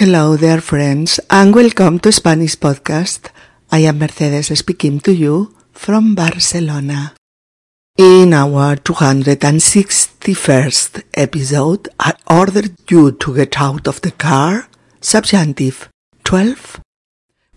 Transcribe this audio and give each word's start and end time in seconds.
Hello 0.00 0.24
there 0.34 0.62
friends 0.62 1.20
and 1.28 1.54
welcome 1.54 1.98
to 1.98 2.10
Spanish 2.10 2.56
Podcast. 2.56 3.28
I 3.70 3.80
am 3.80 3.98
Mercedes 3.98 4.58
speaking 4.58 4.98
to 5.00 5.12
you 5.12 5.54
from 5.72 6.14
Barcelona. 6.14 7.12
In 7.98 8.32
our 8.32 8.76
261st 8.76 11.02
episode, 11.12 11.90
I 12.00 12.14
ordered 12.30 12.76
you 12.88 13.12
to 13.12 13.36
get 13.36 13.60
out 13.60 13.86
of 13.86 14.00
the 14.00 14.12
car, 14.12 14.68
subjunctive 15.02 15.90
12. 16.24 16.80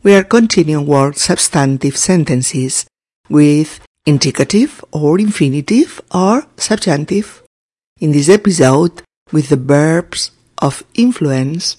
We 0.03 0.13
are 0.13 0.25
continuing 0.25 0.85
word 0.85 1.15
substantive 1.15 1.95
sentences 1.95 2.85
with 3.29 3.79
indicative 4.05 4.83
or 4.91 5.17
infinitive 5.17 6.01
or 6.13 6.45
subjunctive. 6.57 7.41
In 8.01 8.11
this 8.11 8.27
episode, 8.27 9.01
with 9.31 9.47
the 9.47 9.55
verbs 9.55 10.31
of 10.57 10.83
influence 10.93 11.77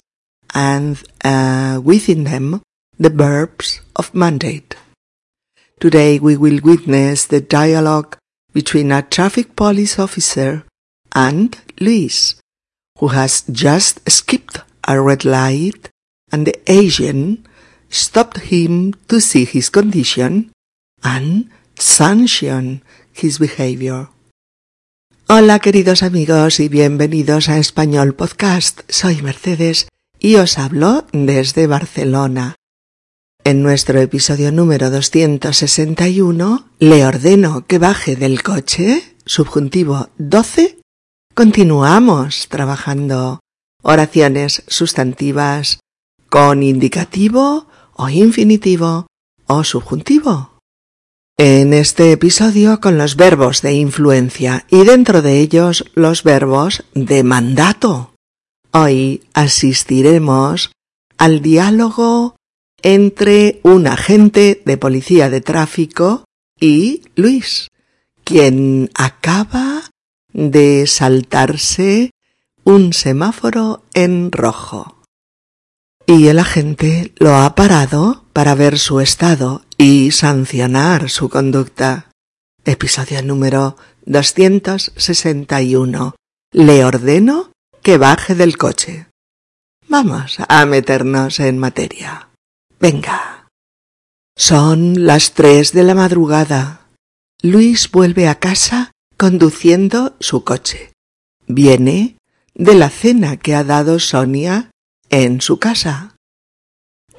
and 0.55 1.03
uh, 1.23 1.79
within 1.83 2.23
them 2.23 2.61
the 2.97 3.09
verbs 3.09 3.81
of 3.95 4.15
mandate. 4.15 4.75
Today 5.79 6.17
we 6.17 6.37
will 6.37 6.61
witness 6.63 7.25
the 7.25 7.41
dialogue 7.41 8.17
between 8.53 8.91
a 8.91 9.01
traffic 9.03 9.55
police 9.57 9.99
officer 9.99 10.63
and 11.13 11.57
Luis, 11.81 12.39
who 12.99 13.09
has 13.09 13.43
just 13.51 13.99
skipped 14.09 14.59
a 14.87 14.99
red 15.01 15.25
light 15.25 15.89
and 16.31 16.47
the 16.47 16.55
agent 16.71 17.45
stopped 17.89 18.39
him 18.47 18.93
to 19.09 19.19
see 19.19 19.43
his 19.43 19.69
condition 19.69 20.51
and 21.03 21.49
sanction 21.77 22.81
his 23.11 23.39
behavior. 23.39 24.07
Hola 25.27 25.59
queridos 25.59 26.03
amigos 26.03 26.59
y 26.59 26.69
bienvenidos 26.69 27.49
a 27.49 27.57
Español 27.57 28.15
Podcast. 28.15 28.81
Soy 28.87 29.21
Mercedes 29.21 29.87
y 30.25 30.37
os 30.37 30.57
hablo 30.57 31.05
desde 31.11 31.67
Barcelona. 31.67 32.55
En 33.43 33.61
nuestro 33.61 33.99
episodio 33.99 34.51
número 34.51 34.89
261 34.89 36.65
le 36.79 37.05
ordeno 37.05 37.67
que 37.67 37.77
baje 37.77 38.15
del 38.15 38.41
coche, 38.41 39.15
subjuntivo 39.27 40.09
12, 40.17 40.79
continuamos 41.35 42.47
trabajando 42.49 43.39
oraciones 43.83 44.63
sustantivas 44.65 45.79
con 46.27 46.63
indicativo 46.63 47.67
o 47.93 48.09
infinitivo 48.09 49.05
o 49.45 49.63
subjuntivo. 49.63 50.57
En 51.37 51.71
este 51.71 52.11
episodio 52.11 52.81
con 52.81 52.97
los 52.97 53.15
verbos 53.15 53.61
de 53.61 53.73
influencia 53.73 54.65
y 54.71 54.85
dentro 54.85 55.21
de 55.21 55.37
ellos 55.39 55.85
los 55.93 56.23
verbos 56.23 56.83
de 56.95 57.21
mandato. 57.21 58.14
Hoy 58.77 59.23
asistiremos 59.33 60.71
al 61.17 61.41
diálogo 61.41 62.35
entre 62.81 63.61
un 63.63 63.87
agente 63.87 64.61
de 64.65 64.75
policía 64.75 65.29
de 65.29 65.39
tráfico 65.39 66.25
y 66.59 67.03
Luis, 67.15 67.69
quien 68.25 68.91
acaba 68.93 69.83
de 70.33 70.87
saltarse 70.87 72.11
un 72.65 72.91
semáforo 72.91 73.85
en 73.93 74.33
rojo. 74.33 75.01
Y 76.05 76.27
el 76.27 76.37
agente 76.37 77.13
lo 77.15 77.33
ha 77.33 77.55
parado 77.55 78.25
para 78.33 78.55
ver 78.55 78.77
su 78.77 78.99
estado 78.99 79.63
y 79.77 80.11
sancionar 80.11 81.09
su 81.09 81.29
conducta. 81.29 82.11
Episodio 82.65 83.23
número 83.23 83.77
261. 84.05 86.15
Le 86.51 86.83
ordeno 86.83 87.54
que 87.85 87.99
baje 87.99 88.33
del 88.33 88.57
coche. 88.57 89.09
Vamos 89.87 90.37
a 90.49 90.65
meternos 90.65 91.39
en 91.39 91.59
materia. 91.59 92.29
Venga. 92.79 93.47
Son 94.35 95.05
las 95.05 95.33
tres 95.33 95.71
de 95.71 95.83
la 95.83 95.93
madrugada. 95.93 96.87
Luis 97.43 97.91
vuelve 97.91 98.27
a 98.27 98.39
casa 98.39 98.91
conduciendo 99.17 100.15
su 100.19 100.43
coche. 100.43 100.93
Viene 101.45 102.17
de 102.55 102.73
la 102.73 102.89
cena 102.89 103.37
que 103.37 103.53
ha 103.53 103.63
dado 103.63 103.99
Sonia 103.99 104.71
en 105.11 105.39
su 105.41 105.59
casa. 105.59 106.15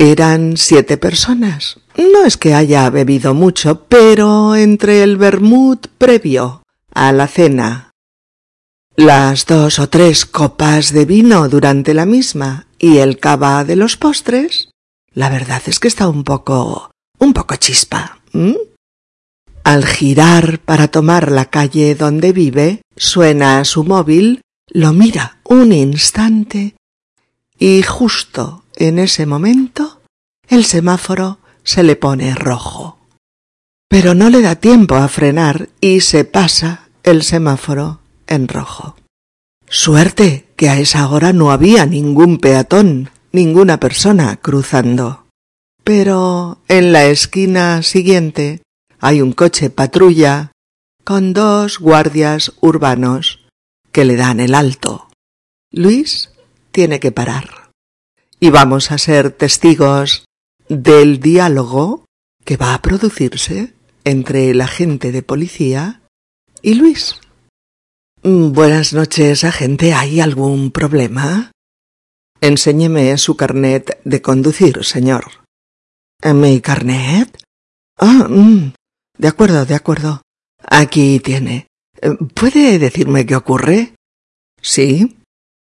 Eran 0.01 0.57
siete 0.57 0.97
personas. 0.97 1.79
No 1.97 2.25
es 2.25 2.37
que 2.37 2.55
haya 2.55 2.91
bebido 2.91 3.35
mucho, 3.35 3.85
pero 3.85 4.57
entre 4.57 5.05
el 5.05 5.17
vermut 5.17 5.87
previo 5.97 6.65
a 6.93 7.13
la 7.13 7.29
cena 7.29 7.86
las 8.97 9.45
dos 9.45 9.79
o 9.79 9.89
tres 9.91 10.25
copas 10.25 10.91
de 10.93 11.05
vino 11.05 11.49
durante 11.49 11.93
la 11.93 12.07
misma 12.07 12.67
y 12.79 12.97
el 12.99 13.19
cava 13.19 13.63
de 13.65 13.77
los 13.77 13.99
postres, 13.99 14.71
la 15.13 15.29
verdad 15.29 15.63
es 15.67 15.79
que 15.79 15.89
está 15.89 16.09
un 16.09 16.25
poco, 16.25 16.91
un 17.19 17.35
poco 17.35 17.57
chispa. 17.57 18.21
Al 19.65 19.85
girar 19.85 20.61
para 20.61 20.89
tomar 20.89 21.31
la 21.31 21.47
calle 21.47 21.95
donde 21.95 22.33
vive, 22.33 22.83
suena 22.97 23.65
su 23.67 23.85
móvil, 23.85 24.41
lo 24.69 24.95
mira 24.95 25.39
un 25.45 25.73
instante 25.73 26.75
y 27.59 27.83
justo 27.83 28.65
en 28.77 28.99
ese 28.99 29.27
momento 29.27 30.01
el 30.49 30.65
semáforo 30.65 31.39
se 31.65 31.83
le 31.83 31.97
pone 31.97 32.35
rojo. 32.35 32.99
Pero 33.89 34.15
no 34.15 34.31
le 34.31 34.41
da 34.41 34.57
tiempo 34.57 34.95
a 34.97 35.09
frenar 35.09 35.69
y 35.81 36.01
se 36.01 36.25
pasa 36.25 36.89
el 37.03 37.23
semáforo 37.23 38.01
en 38.27 38.49
rojo. 38.49 38.97
Suerte 39.69 40.49
que 40.57 40.69
a 40.69 40.79
esa 40.79 41.09
hora 41.09 41.33
no 41.33 41.51
había 41.51 41.87
ningún 41.87 42.39
peatón, 42.39 43.11
ninguna 43.33 43.79
persona 43.81 44.37
cruzando. 44.37 45.27
Pero 45.83 46.59
en 46.69 46.93
la 46.93 47.07
esquina 47.07 47.83
siguiente 47.83 48.63
hay 49.01 49.21
un 49.21 49.33
coche 49.33 49.71
patrulla 49.71 50.53
con 51.05 51.33
dos 51.33 51.79
guardias 51.79 52.53
urbanos 52.61 53.47
que 53.93 54.05
le 54.05 54.17
dan 54.17 54.41
el 54.41 54.55
alto. 54.55 55.09
Luis 55.71 56.31
tiene 56.73 57.01
que 57.01 57.13
parar. 57.13 57.71
Y 58.41 58.51
vamos 58.51 58.91
a 58.91 58.99
ser 58.99 59.31
testigos 59.31 60.25
del 60.69 61.21
diálogo 61.21 62.05
que 62.45 62.57
va 62.57 62.75
a 62.75 62.83
producirse 62.83 63.75
entre 64.05 64.51
el 64.51 64.61
agente 64.61 65.13
de 65.13 65.23
policía 65.23 66.03
y 66.63 66.75
Luis. 66.75 67.17
Mm, 68.27 68.51
buenas 68.55 68.93
noches, 68.93 69.45
agente. 69.45 69.93
¿Hay 69.95 70.19
algún 70.19 70.73
problema? 70.73 71.53
Enséñeme 72.41 73.17
su 73.19 73.37
carnet 73.37 74.01
de 74.05 74.21
conducir, 74.21 74.85
señor. 74.85 75.45
¿Mi 76.25 76.61
carnet? 76.61 77.41
Ah, 77.97 78.27
mm, 78.29 78.73
de 79.17 79.29
acuerdo, 79.29 79.65
de 79.65 79.77
acuerdo. 79.77 80.23
Aquí 80.61 81.21
tiene. 81.21 81.69
Eh, 82.03 82.17
¿Puede 82.35 82.81
decirme 82.81 83.27
qué 83.27 83.37
ocurre? 83.37 83.95
Sí. 84.61 85.19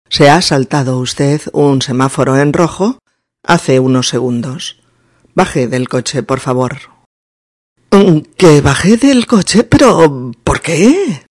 Se 0.08 0.28
ha 0.28 0.42
saltado 0.42 0.98
usted 0.98 1.42
un 1.52 1.82
semáforo 1.82 2.36
en 2.36 2.52
rojo 2.52 2.98
hace 3.44 3.78
unos 3.78 4.08
segundos. 4.08 4.80
Baje 5.36 5.68
del 5.68 5.88
coche, 5.88 6.24
por 6.24 6.40
favor. 6.40 6.78
Mm, 7.92 8.22
¿Que 8.36 8.60
baje 8.60 8.96
del 8.96 9.28
coche? 9.28 9.62
¿Pero 9.62 10.32
por 10.42 10.60
qué? 10.60 11.29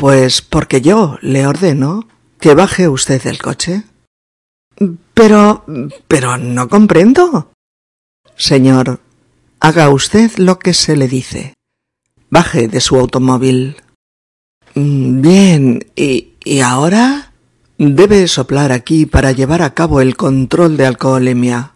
Pues 0.00 0.40
porque 0.40 0.80
yo 0.80 1.18
le 1.20 1.46
ordeno 1.46 2.08
que 2.40 2.54
baje 2.54 2.88
usted 2.88 3.22
del 3.22 3.38
coche. 3.38 3.82
Pero. 5.12 5.66
pero 6.08 6.38
no 6.38 6.70
comprendo. 6.70 7.52
Señor, 8.34 9.00
haga 9.60 9.90
usted 9.90 10.30
lo 10.38 10.58
que 10.58 10.72
se 10.72 10.96
le 10.96 11.06
dice. 11.06 11.52
Baje 12.30 12.66
de 12.66 12.80
su 12.80 12.98
automóvil. 12.98 13.76
Mm, 14.74 15.20
bien, 15.20 15.86
¿y, 15.94 16.32
y 16.44 16.60
ahora? 16.60 17.34
Debe 17.76 18.26
soplar 18.26 18.72
aquí 18.72 19.04
para 19.04 19.32
llevar 19.32 19.60
a 19.60 19.74
cabo 19.74 20.00
el 20.00 20.16
control 20.16 20.78
de 20.78 20.86
alcoholemia. 20.86 21.74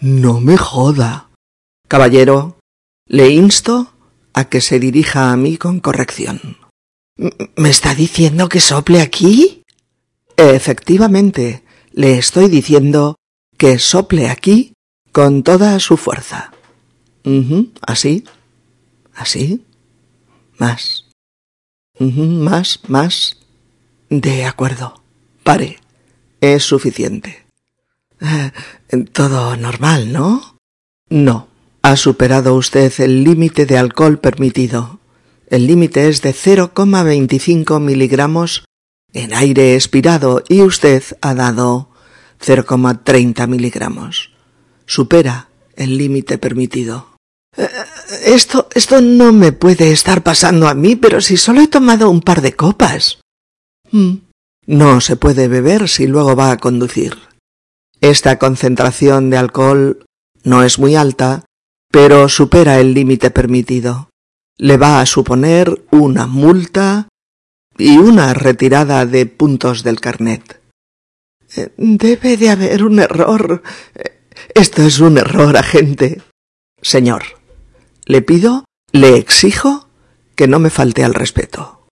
No 0.00 0.40
me 0.40 0.56
joda. 0.56 1.30
Caballero, 1.88 2.56
le 3.08 3.30
insto 3.30 3.94
a 4.32 4.44
que 4.44 4.60
se 4.60 4.78
dirija 4.78 5.32
a 5.32 5.36
mí 5.36 5.56
con 5.56 5.80
corrección. 5.80 6.63
¿Me 7.16 7.70
está 7.70 7.94
diciendo 7.94 8.48
que 8.48 8.60
sople 8.60 9.00
aquí? 9.00 9.62
Efectivamente, 10.36 11.62
le 11.92 12.18
estoy 12.18 12.48
diciendo 12.48 13.16
que 13.56 13.78
sople 13.78 14.28
aquí 14.28 14.72
con 15.12 15.42
toda 15.44 15.78
su 15.78 15.96
fuerza. 15.96 16.52
así, 17.82 18.24
así, 19.14 19.64
más, 20.58 21.04
más, 21.98 22.80
más. 22.88 23.36
De 24.10 24.44
acuerdo, 24.44 25.02
pare, 25.42 25.78
es 26.40 26.64
suficiente. 26.64 27.46
Eh, 28.20 28.50
todo 29.12 29.56
normal, 29.56 30.12
¿no? 30.12 30.56
No, 31.08 31.48
ha 31.82 31.96
superado 31.96 32.54
usted 32.54 32.92
el 33.00 33.24
límite 33.24 33.66
de 33.66 33.78
alcohol 33.78 34.18
permitido. 34.18 34.98
El 35.54 35.68
límite 35.68 36.08
es 36.08 36.20
de 36.20 36.34
0,25 36.34 37.78
miligramos 37.78 38.64
en 39.12 39.32
aire 39.32 39.76
expirado 39.76 40.42
y 40.48 40.62
usted 40.62 41.04
ha 41.20 41.32
dado 41.32 41.90
0,30 42.44 43.46
miligramos. 43.46 44.32
Supera 44.84 45.50
el 45.76 45.96
límite 45.96 46.38
permitido. 46.38 47.14
Eh, 47.56 47.68
esto, 48.24 48.68
esto 48.74 49.00
no 49.00 49.32
me 49.32 49.52
puede 49.52 49.92
estar 49.92 50.24
pasando 50.24 50.66
a 50.66 50.74
mí, 50.74 50.96
pero 50.96 51.20
si 51.20 51.36
solo 51.36 51.60
he 51.60 51.68
tomado 51.68 52.10
un 52.10 52.20
par 52.20 52.40
de 52.40 52.54
copas. 52.54 53.20
Mm. 53.92 54.14
No 54.66 55.00
se 55.00 55.14
puede 55.14 55.46
beber 55.46 55.88
si 55.88 56.08
luego 56.08 56.34
va 56.34 56.50
a 56.50 56.58
conducir. 56.58 57.16
Esta 58.00 58.40
concentración 58.40 59.30
de 59.30 59.36
alcohol 59.36 60.04
no 60.42 60.64
es 60.64 60.80
muy 60.80 60.96
alta, 60.96 61.44
pero 61.92 62.28
supera 62.28 62.80
el 62.80 62.92
límite 62.92 63.30
permitido. 63.30 64.08
Le 64.56 64.76
va 64.76 65.00
a 65.00 65.06
suponer 65.06 65.84
una 65.90 66.26
multa 66.26 67.08
y 67.76 67.98
una 67.98 68.34
retirada 68.34 69.04
de 69.06 69.26
puntos 69.26 69.82
del 69.82 70.00
carnet. 70.00 70.60
Eh, 71.56 71.72
debe 71.76 72.36
de 72.36 72.50
haber 72.50 72.84
un 72.84 73.00
error. 73.00 73.62
Esto 74.54 74.82
es 74.82 75.00
un 75.00 75.18
error, 75.18 75.56
agente. 75.56 76.22
Señor, 76.80 77.22
le 78.06 78.22
pido, 78.22 78.64
le 78.92 79.16
exijo 79.16 79.88
que 80.34 80.48
no 80.48 80.58
me 80.58 80.70
falte 80.70 81.04
al 81.04 81.14
respeto. 81.14 81.86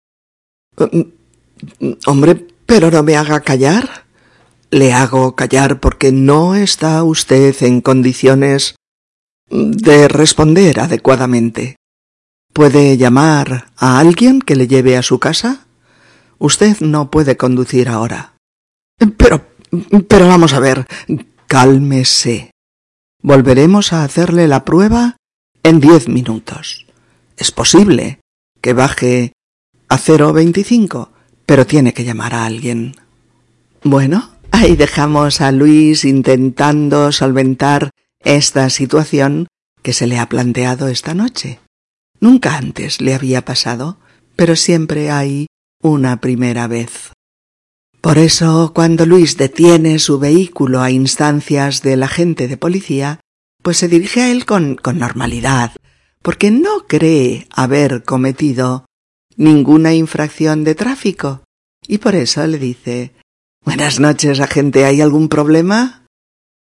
Hombre, 2.06 2.47
pero 2.67 2.91
no 2.91 3.03
me 3.03 3.17
haga 3.17 3.41
callar. 3.41 4.05
Le 4.70 4.93
hago 4.93 5.37
callar 5.37 5.81
porque 5.81 6.12
no 6.12 6.55
está 6.55 7.03
usted 7.05 7.55
en 7.62 7.81
condiciones 7.81 8.76
de 9.50 10.09
responder 10.09 10.81
adecuadamente. 10.81 11.76
¿Puede 12.52 12.99
llamar 12.99 13.70
a 13.76 13.99
alguien 13.99 14.40
que 14.40 14.56
le 14.56 14.69
lleve 14.69 14.96
a 14.96 15.02
su 15.02 15.19
casa? 15.19 15.64
Usted 16.38 16.81
no 16.81 17.10
puede 17.10 17.37
conducir 17.37 17.88
ahora. 17.88 18.34
Pero, 19.16 19.46
pero 20.06 20.28
vamos 20.28 20.52
a 20.52 20.60
ver. 20.60 20.87
Cálmese. 21.46 22.50
Volveremos 23.22 23.93
a 23.93 24.04
hacerle 24.04 24.49
la 24.49 24.64
prueba 24.64 25.16
en 25.62 25.81
diez 25.81 26.08
minutos. 26.08 26.87
Es 27.37 27.50
posible 27.52 28.20
que 28.60 28.75
baje 28.75 29.32
a 29.88 29.96
0,25, 29.96 31.08
pero 31.46 31.66
tiene 31.66 31.94
que 31.94 32.04
llamar 32.04 32.34
a 32.34 32.44
alguien. 32.44 32.96
Bueno, 33.82 34.31
ahí 34.50 34.76
dejamos 34.76 35.40
a 35.40 35.52
Luis 35.52 36.04
intentando 36.04 37.12
solventar 37.12 37.90
esta 38.20 38.69
situación 38.70 39.49
que 39.82 39.93
se 39.93 40.06
le 40.06 40.19
ha 40.19 40.28
planteado 40.28 40.88
esta 40.88 41.14
noche. 41.14 41.60
Nunca 42.23 42.57
antes 42.57 43.01
le 43.01 43.15
había 43.15 43.45
pasado, 43.45 43.99
pero 44.37 44.55
siempre 44.55 45.11
hay 45.11 45.49
una 45.83 46.21
primera 46.21 46.69
vez. 46.69 47.11
Por 48.01 48.17
eso, 48.17 48.71
cuando 48.73 49.07
Luis 49.07 49.37
detiene 49.37 49.99
su 49.99 50.21
vehículo 50.21 50.83
a 50.83 50.93
instancias 50.93 51.83
del 51.83 52.05
agente 52.05 52.47
de 52.47 52.57
policía, 52.57 53.19
pues 53.61 53.79
se 53.79 53.89
dirige 53.89 54.23
a 54.23 54.31
él 54.31 54.47
con, 54.47 54.79
normalidad, 54.95 55.73
porque 56.23 56.53
no 56.53 56.87
cree 56.87 57.49
haber 57.51 58.05
cometido 58.05 58.87
ninguna 59.37 59.93
infracción 59.93 60.63
de 60.63 60.77
tráfico, 60.77 61.43
y 61.89 61.99
por 61.99 62.15
eso 62.15 62.47
le 62.47 62.61
dice 62.61 63.15
Buenas 63.65 63.99
noches, 63.99 64.39
agente, 64.39 64.85
¿hay 64.85 65.01
algún 65.01 65.29
problema? 65.29 66.07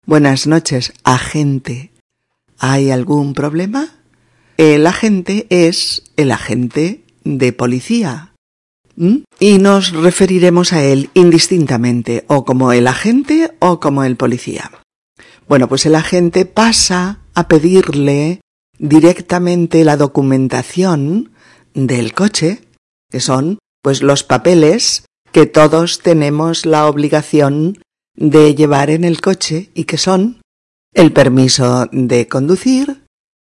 Buenas 0.07 0.47
noches, 0.47 0.91
agente. 1.03 1.91
¿Hay 2.57 2.89
algún 2.89 3.35
problema? 3.35 4.00
El 4.61 4.85
agente 4.85 5.47
es 5.49 6.03
el 6.17 6.29
agente 6.29 7.03
de 7.23 7.51
policía. 7.51 8.35
Y 9.39 9.57
nos 9.57 9.91
referiremos 9.91 10.71
a 10.71 10.83
él 10.83 11.09
indistintamente, 11.15 12.25
o 12.27 12.45
como 12.45 12.71
el 12.71 12.85
agente 12.85 13.55
o 13.57 13.79
como 13.79 14.03
el 14.03 14.17
policía. 14.17 14.69
Bueno, 15.47 15.67
pues 15.67 15.87
el 15.87 15.95
agente 15.95 16.45
pasa 16.45 17.21
a 17.33 17.47
pedirle 17.47 18.41
directamente 18.77 19.83
la 19.83 19.97
documentación 19.97 21.31
del 21.73 22.13
coche, 22.13 22.61
que 23.09 23.19
son 23.19 23.57
pues 23.81 24.03
los 24.03 24.23
papeles 24.23 25.05
que 25.31 25.47
todos 25.47 26.01
tenemos 26.01 26.67
la 26.67 26.85
obligación 26.85 27.81
de 28.15 28.53
llevar 28.53 28.91
en 28.91 29.05
el 29.05 29.21
coche 29.21 29.71
y 29.73 29.85
que 29.85 29.97
son 29.97 30.39
el 30.93 31.11
permiso 31.13 31.89
de 31.91 32.27
conducir, 32.27 33.00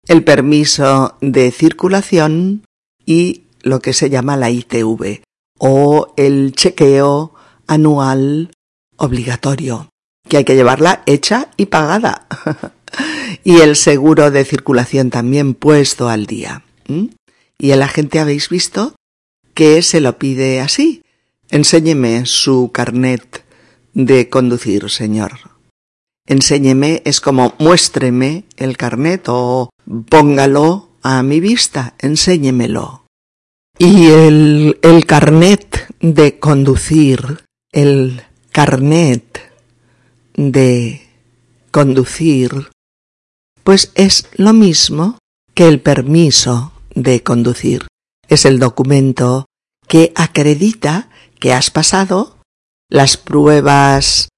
el 0.08 0.24
permiso 0.24 1.16
de 1.20 1.52
circulación 1.52 2.64
y 3.04 3.44
lo 3.62 3.80
que 3.80 3.92
se 3.92 4.10
llama 4.10 4.36
la 4.36 4.50
ITV, 4.50 5.22
o 5.58 6.14
el 6.16 6.52
chequeo 6.52 7.34
anual 7.66 8.50
obligatorio, 8.96 9.90
que 10.28 10.38
hay 10.38 10.44
que 10.44 10.56
llevarla 10.56 11.02
hecha 11.06 11.50
y 11.56 11.66
pagada. 11.66 12.26
y 13.44 13.60
el 13.60 13.76
seguro 13.76 14.30
de 14.30 14.44
circulación 14.44 15.10
también 15.10 15.54
puesto 15.54 16.08
al 16.08 16.26
día. 16.26 16.64
Y 17.58 17.70
el 17.70 17.82
agente 17.82 18.18
habéis 18.18 18.48
visto 18.48 18.94
que 19.54 19.82
se 19.82 20.00
lo 20.00 20.18
pide 20.18 20.60
así. 20.60 21.02
Enséñeme 21.50 22.24
su 22.26 22.70
carnet 22.72 23.44
de 23.92 24.28
conducir, 24.28 24.88
señor. 24.90 25.32
Enséñeme 26.26 27.02
es 27.04 27.20
como 27.20 27.54
muéstreme 27.58 28.44
el 28.56 28.76
carnet 28.76 29.24
o 29.28 29.70
póngalo 30.08 30.90
a 31.02 31.22
mi 31.22 31.40
vista, 31.40 31.94
enséñemelo. 31.98 33.04
Y 33.78 34.06
el, 34.06 34.78
el 34.82 35.06
carnet 35.06 35.86
de 36.00 36.38
conducir, 36.38 37.44
el 37.72 38.22
carnet 38.52 39.52
de 40.34 41.02
conducir, 41.70 42.70
pues 43.62 43.92
es 43.94 44.28
lo 44.34 44.52
mismo 44.52 45.18
que 45.54 45.68
el 45.68 45.80
permiso 45.80 46.72
de 46.94 47.22
conducir. 47.22 47.86
Es 48.28 48.44
el 48.44 48.58
documento 48.58 49.46
que 49.86 50.12
acredita 50.14 51.08
que 51.38 51.52
has 51.52 51.70
pasado 51.70 52.36
las 52.90 53.16
pruebas 53.16 54.28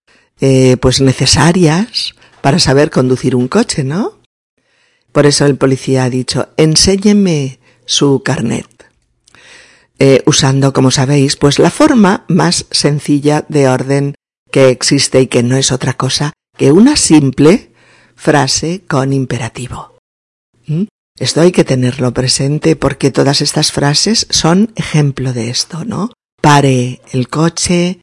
eh, 0.40 0.76
pues 0.78 1.00
necesarias 1.00 2.14
para 2.40 2.58
saber 2.58 2.90
conducir 2.90 3.36
un 3.36 3.48
coche, 3.48 3.84
¿no? 3.84 4.19
Por 5.12 5.26
eso 5.26 5.46
el 5.46 5.56
policía 5.56 6.04
ha 6.04 6.10
dicho, 6.10 6.48
enséñeme 6.56 7.58
su 7.84 8.22
carnet. 8.22 8.66
Eh, 9.98 10.22
usando, 10.24 10.72
como 10.72 10.90
sabéis, 10.90 11.36
pues 11.36 11.58
la 11.58 11.70
forma 11.70 12.24
más 12.28 12.66
sencilla 12.70 13.44
de 13.48 13.68
orden 13.68 14.14
que 14.50 14.70
existe 14.70 15.20
y 15.20 15.26
que 15.26 15.42
no 15.42 15.56
es 15.56 15.72
otra 15.72 15.94
cosa 15.94 16.32
que 16.56 16.72
una 16.72 16.96
simple 16.96 17.72
frase 18.14 18.82
con 18.86 19.12
imperativo. 19.12 19.96
¿Mm? 20.66 20.84
Esto 21.18 21.42
hay 21.42 21.52
que 21.52 21.64
tenerlo 21.64 22.14
presente 22.14 22.76
porque 22.76 23.10
todas 23.10 23.42
estas 23.42 23.72
frases 23.72 24.26
son 24.30 24.72
ejemplo 24.74 25.32
de 25.32 25.50
esto, 25.50 25.84
¿no? 25.84 26.12
Pare 26.40 27.02
el 27.12 27.28
coche, 27.28 28.00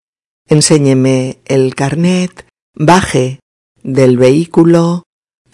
enséñeme 0.47 1.39
el 1.45 1.73
carnet, 1.73 2.45
baje 2.75 3.39
del 3.81 4.17
vehículo, 4.17 5.03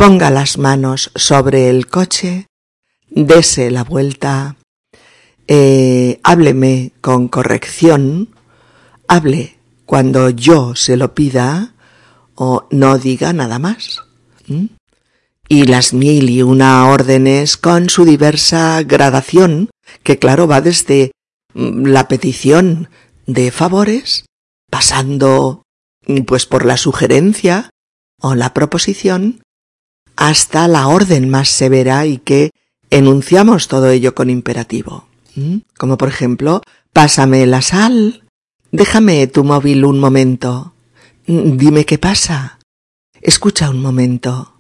ponga 0.06 0.30
las 0.30 0.58
manos 0.58 1.12
sobre 1.16 1.70
el 1.70 1.88
coche, 1.88 2.48
dese 3.10 3.72
la 3.72 3.86
vuelta, 3.86 4.58
eh, 5.48 6.20
hábleme 6.24 6.92
con 7.00 7.30
corrección, 7.30 8.36
hable 9.08 9.56
cuando 9.86 10.30
yo 10.30 10.76
se 10.76 10.98
lo 10.98 11.16
pida 11.16 11.74
o 12.36 12.68
no 12.70 12.98
diga 12.98 13.32
nada 13.32 13.60
más. 13.60 14.04
Y 15.48 15.68
las 15.68 15.94
mil 15.94 16.30
y 16.30 16.42
una 16.42 16.86
órdenes 16.90 17.56
con 17.56 17.90
su 17.90 18.04
diversa 18.04 18.84
gradación, 18.84 19.70
que 20.04 20.20
claro 20.20 20.50
va 20.50 20.60
desde 20.60 21.14
mm, 21.54 21.86
la 21.86 22.10
petición 22.10 22.90
de 23.26 23.52
favores, 23.52 24.26
pasando 24.70 25.64
pues 26.28 26.46
por 26.46 26.66
la 26.66 26.76
sugerencia 26.76 27.70
o 28.20 28.36
la 28.36 28.54
proposición, 28.54 29.40
hasta 30.16 30.68
la 30.68 30.88
orden 30.88 31.30
más 31.30 31.50
severa 31.50 32.06
y 32.06 32.18
que 32.18 32.52
enunciamos 32.90 33.68
todo 33.68 33.90
ello 33.90 34.14
con 34.16 34.30
imperativo. 34.30 35.08
¿Mm? 35.36 35.58
Como 35.78 35.98
por 35.98 36.10
ejemplo, 36.10 36.62
pásame 36.92 37.46
la 37.48 37.62
sal, 37.62 38.24
déjame 38.72 39.28
tu 39.28 39.44
móvil 39.44 39.86
un 39.86 40.00
momento, 40.00 40.74
mm, 41.28 41.58
dime 41.58 41.86
qué 41.86 41.98
pasa, 41.98 42.60
escucha 43.22 43.70
un 43.70 43.82
momento, 43.82 44.60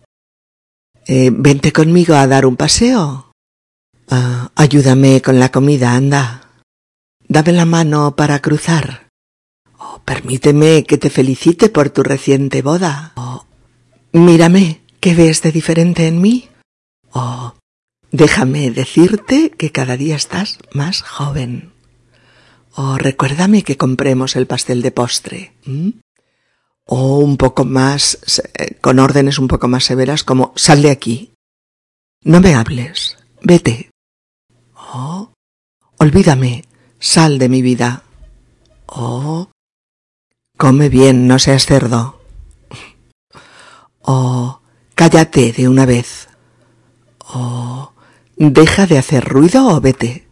eh, 1.05 1.31
vente 1.31 1.71
conmigo 1.71 2.15
a 2.15 2.27
dar 2.27 2.45
un 2.45 2.55
paseo, 2.55 3.31
ah, 4.09 4.51
ayúdame 4.55 5.21
con 5.21 5.39
la 5.39 5.51
comida, 5.51 5.93
anda, 5.93 6.49
dame 7.27 7.51
la 7.51 7.65
mano 7.65 8.15
para 8.15 8.39
cruzar, 8.39 9.09
oh, 9.77 10.01
permíteme 10.05 10.85
que 10.85 10.97
te 10.97 11.09
felicite 11.09 11.69
por 11.69 11.89
tu 11.89 12.03
reciente 12.03 12.61
boda, 12.61 13.13
oh, 13.15 13.45
mírame, 14.11 14.82
¿qué 15.03 15.13
ves 15.13 15.41
de 15.41 15.51
diferente 15.51 16.07
en 16.07 16.21
mí? 16.21 16.47
Oh, 17.11 17.53
Déjame 18.09 18.71
decirte 18.71 19.49
que 19.49 19.73
cada 19.73 19.97
día 19.97 20.15
estás 20.15 20.59
más 20.71 21.01
joven. 21.01 21.73
O 22.73 22.97
recuérdame 22.97 23.63
que 23.63 23.75
compremos 23.75 24.37
el 24.37 24.47
pastel 24.47 24.81
de 24.81 24.91
postre. 24.91 25.57
O 26.85 27.17
un 27.17 27.35
poco 27.35 27.65
más, 27.65 28.39
eh, 28.53 28.75
con 28.79 28.99
órdenes 28.99 29.39
un 29.39 29.49
poco 29.49 29.67
más 29.67 29.83
severas 29.83 30.23
como 30.23 30.53
sal 30.55 30.81
de 30.81 30.91
aquí. 30.91 31.33
No 32.21 32.39
me 32.39 32.55
hables, 32.55 33.17
vete. 33.41 33.89
O 34.73 35.33
olvídame, 35.99 36.63
sal 36.97 37.39
de 37.39 37.49
mi 37.49 37.61
vida. 37.61 38.03
O 38.85 39.49
come 40.57 40.87
bien, 40.87 41.27
no 41.27 41.39
seas 41.39 41.65
cerdo. 41.65 42.21
O 44.05 44.62
cállate 44.95 45.51
de 45.51 45.67
una 45.67 45.85
vez. 45.85 46.29
O 47.19 47.93
deja 48.37 48.85
de 48.87 48.97
hacer 48.97 49.23
ruido 49.23 49.67
o 49.67 49.81
vete. 49.81 50.27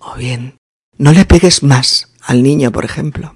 O 0.00 0.14
bien, 0.14 0.58
no 0.96 1.12
le 1.12 1.24
pegues 1.24 1.62
más 1.62 2.12
al 2.22 2.42
niño, 2.42 2.72
por 2.72 2.84
ejemplo. 2.84 3.34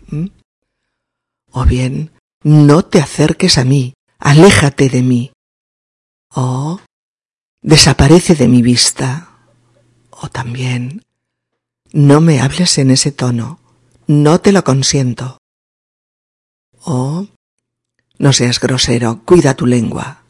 O 1.50 1.64
bien, 1.64 2.10
no 2.42 2.84
te 2.84 3.00
acerques 3.00 3.58
a 3.58 3.64
mí, 3.64 3.94
aléjate 4.18 4.88
de 4.88 5.02
mí. 5.02 5.32
O 6.34 6.80
desaparece 7.62 8.34
de 8.34 8.48
mi 8.48 8.62
vista. 8.62 9.28
O 10.10 10.28
también, 10.28 11.02
no 11.92 12.20
me 12.20 12.40
hables 12.40 12.78
en 12.78 12.90
ese 12.90 13.12
tono, 13.12 13.60
no 14.06 14.40
te 14.40 14.52
lo 14.52 14.64
consiento. 14.64 15.38
O 16.84 17.26
no 18.22 18.32
seas 18.32 18.60
grosero, 18.60 19.20
cuida 19.24 19.54
tu 19.54 19.66
lengua. 19.66 20.22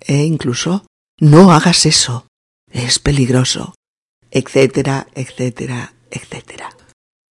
E 0.00 0.22
incluso, 0.24 0.84
no 1.18 1.50
hagas 1.50 1.86
eso, 1.86 2.26
es 2.70 2.98
peligroso, 2.98 3.74
etcétera, 4.30 5.06
etcétera, 5.14 5.94
etcétera. 6.10 6.76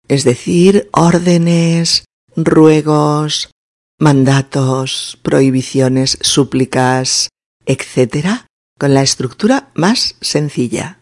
Es 0.08 0.24
decir, 0.24 0.90
órdenes, 0.92 2.06
ruegos, 2.34 3.52
mandatos, 4.00 5.16
prohibiciones, 5.22 6.18
súplicas, 6.22 7.28
etcétera, 7.64 8.48
con 8.80 8.94
la 8.94 9.02
estructura 9.02 9.70
más 9.74 10.16
sencilla. 10.20 10.98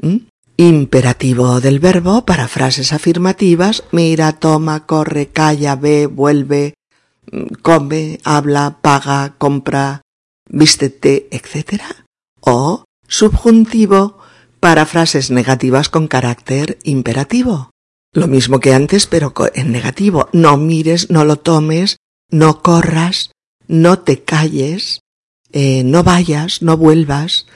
¿Mm? 0.00 0.20
Imperativo 0.56 1.60
del 1.60 1.80
verbo 1.80 2.24
para 2.24 2.48
frases 2.48 2.94
afirmativas, 2.94 3.84
mira, 3.92 4.32
toma, 4.32 4.86
corre, 4.86 5.28
calla, 5.28 5.76
ve, 5.76 6.06
vuelve, 6.06 6.72
come, 7.62 8.20
habla, 8.24 8.78
paga, 8.80 9.34
compra, 9.38 10.02
vístete, 10.48 11.28
etc. 11.30 11.82
O 12.40 12.84
subjuntivo 13.08 14.18
para 14.60 14.86
frases 14.86 15.30
negativas 15.30 15.88
con 15.88 16.08
carácter 16.08 16.78
imperativo. 16.84 17.70
Lo 18.12 18.28
mismo 18.28 18.60
que 18.60 18.72
antes, 18.72 19.06
pero 19.06 19.34
en 19.54 19.72
negativo. 19.72 20.28
No 20.32 20.56
mires, 20.56 21.10
no 21.10 21.24
lo 21.24 21.36
tomes, 21.36 21.96
no 22.30 22.62
corras, 22.62 23.32
no 23.66 23.98
te 23.98 24.22
calles, 24.22 25.00
eh, 25.52 25.82
no 25.84 26.02
vayas, 26.02 26.62
no 26.62 26.76
vuelvas, 26.76 27.46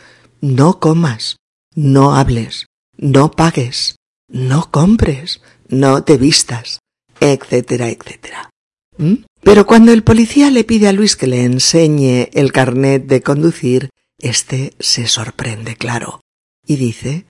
no 0.40 0.80
comas, 0.80 1.36
no 1.74 2.14
hables, 2.16 2.66
no 2.96 3.30
pagues, 3.30 3.96
no 4.28 4.70
compres, 4.70 5.40
no 5.68 6.02
te 6.02 6.16
vistas, 6.16 6.80
etcétera, 7.20 7.88
etcétera. 7.88 8.50
¿Mm? 8.96 9.24
Pero 9.48 9.64
cuando 9.64 9.92
el 9.94 10.04
policía 10.04 10.50
le 10.50 10.62
pide 10.62 10.88
a 10.88 10.92
Luis 10.92 11.16
que 11.16 11.26
le 11.26 11.42
enseñe 11.42 12.28
el 12.34 12.52
carnet 12.52 13.06
de 13.06 13.22
conducir, 13.22 13.88
éste 14.18 14.74
se 14.78 15.06
sorprende, 15.06 15.74
claro, 15.74 16.20
y 16.66 16.76
dice, 16.76 17.24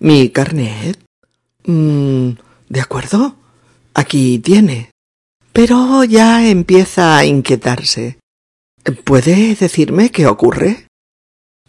¿Mi 0.00 0.30
carnet? 0.30 0.98
Mm, 1.66 2.30
¿De 2.68 2.80
acuerdo? 2.80 3.36
Aquí 3.94 4.40
tiene. 4.40 4.90
Pero 5.52 6.02
ya 6.02 6.44
empieza 6.44 7.16
a 7.16 7.24
inquietarse. 7.24 8.18
¿Puede 9.04 9.54
decirme 9.54 10.10
qué 10.10 10.26
ocurre? 10.26 10.88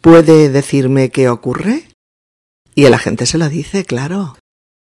¿Puede 0.02 0.50
decirme 0.50 1.12
qué 1.12 1.30
ocurre? 1.30 1.84
Y 2.74 2.86
el 2.86 2.96
agente 2.96 3.28
se 3.28 3.38
lo 3.38 3.50
dice, 3.50 3.86
claro. 3.86 4.36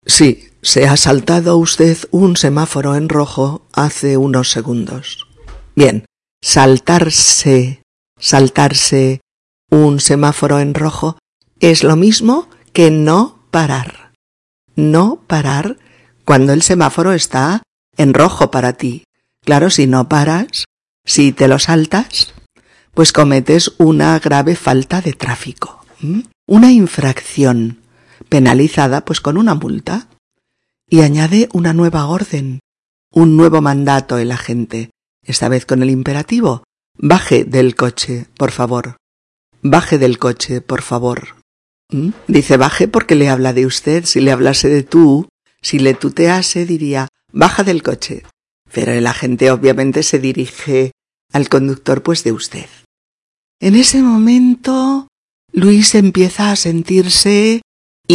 Sí, 0.05 0.51
se 0.63 0.87
ha 0.87 0.97
saltado 0.97 1.57
usted 1.57 1.97
un 2.11 2.37
semáforo 2.37 2.97
en 2.97 3.09
rojo 3.09 3.67
hace 3.73 4.17
unos 4.17 4.51
segundos. 4.51 5.27
Bien, 5.75 6.07
saltarse, 6.43 7.83
saltarse 8.19 9.21
un 9.71 10.01
semáforo 10.01 10.61
en 10.61 10.75
rojo 10.75 11.19
es 11.61 11.85
lo 11.85 11.97
mismo 11.97 12.49
que 12.73 12.91
no 12.91 13.47
parar. 13.51 14.13
No 14.75 15.23
parar 15.27 15.79
cuando 16.25 16.53
el 16.53 16.63
semáforo 16.63 17.13
está 17.13 17.63
en 17.97 18.15
rojo 18.15 18.51
para 18.51 18.73
ti. 18.75 19.05
Claro, 19.45 19.71
si 19.71 19.87
no 19.87 20.09
paras, 20.09 20.65
si 21.05 21.33
te 21.33 21.49
lo 21.49 21.59
saltas, 21.59 22.35
pues 22.95 23.13
cometes 23.13 23.73
una 23.79 24.19
grave 24.19 24.57
falta 24.57 25.01
de 25.01 25.13
tráfico 25.13 25.83
una 26.47 26.73
infracción 26.73 27.79
penalizada 28.29 29.05
pues 29.05 29.21
con 29.21 29.37
una 29.37 29.55
multa 29.55 30.09
y 30.89 31.01
añade 31.01 31.49
una 31.53 31.73
nueva 31.73 32.07
orden, 32.07 32.61
un 33.11 33.37
nuevo 33.37 33.61
mandato 33.61 34.19
el 34.19 34.33
agente, 34.33 34.91
esta 35.23 35.49
vez 35.49 35.67
con 35.67 35.83
el 35.83 35.91
imperativo 35.91 36.65
baje 36.99 37.45
del 37.45 37.75
coche, 37.75 38.27
por 38.37 38.51
favor. 38.51 38.97
Baje 39.63 39.99
del 39.99 40.19
coche, 40.19 40.61
por 40.61 40.83
favor. 40.83 41.37
¿Mm? 41.91 42.11
Dice 42.29 42.57
baje 42.57 42.89
porque 42.89 43.15
le 43.15 43.29
habla 43.29 43.53
de 43.53 43.67
usted, 43.67 44.05
si 44.05 44.21
le 44.21 44.33
hablase 44.33 44.69
de 44.69 44.83
tú, 44.83 45.29
si 45.61 45.79
le 45.79 45.95
tutease 45.95 46.67
diría 46.67 47.09
baja 47.33 47.63
del 47.65 47.83
coche. 47.83 48.25
Pero 48.73 48.93
el 48.93 49.07
agente 49.07 49.51
obviamente 49.51 50.03
se 50.03 50.19
dirige 50.19 50.93
al 51.33 51.49
conductor 51.49 52.03
pues 52.03 52.25
de 52.25 52.33
usted. 52.33 52.67
En 53.61 53.77
ese 53.77 54.03
momento 54.03 55.09
Luis 55.53 55.95
empieza 55.95 56.51
a 56.51 56.57
sentirse 56.57 57.63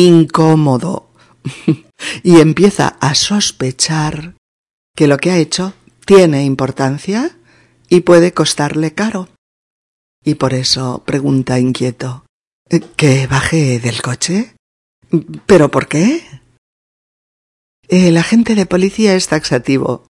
incómodo 0.06 1.10
y 2.24 2.40
empieza 2.40 2.88
a 3.00 3.16
sospechar 3.16 4.36
que 4.96 5.08
lo 5.08 5.18
que 5.18 5.32
ha 5.32 5.38
hecho 5.38 5.74
tiene 6.06 6.44
importancia 6.44 7.38
y 7.90 8.02
puede 8.02 8.34
costarle 8.34 8.94
caro. 8.94 9.30
Y 10.24 10.36
por 10.36 10.54
eso 10.54 11.04
pregunta 11.06 11.60
inquieto 11.60 12.26
¿Que 12.98 13.28
baje 13.28 13.80
del 13.80 14.02
coche? 14.02 14.54
¿Pero 15.46 15.72
por 15.72 15.88
qué? 15.88 16.22
El 17.88 18.18
agente 18.18 18.56
de 18.56 18.66
policía 18.66 19.16
es 19.16 19.28
taxativo. 19.28 20.06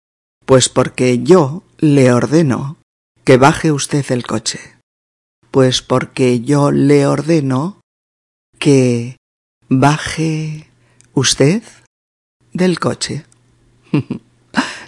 Pues 0.45 0.67
porque 0.69 1.21
yo 1.21 1.63
le 1.77 2.11
ordeno 2.11 2.77
que 3.23 3.37
baje 3.37 3.71
usted 3.71 4.03
el 4.11 4.25
coche. 4.25 4.59
Pues 5.51 5.83
porque 5.83 6.41
yo 6.41 6.71
le 6.71 7.05
ordeno 7.05 7.81
que 8.57 9.17
baje 9.69 10.67
usted 11.13 11.63
del 12.53 12.79
coche. 12.79 13.25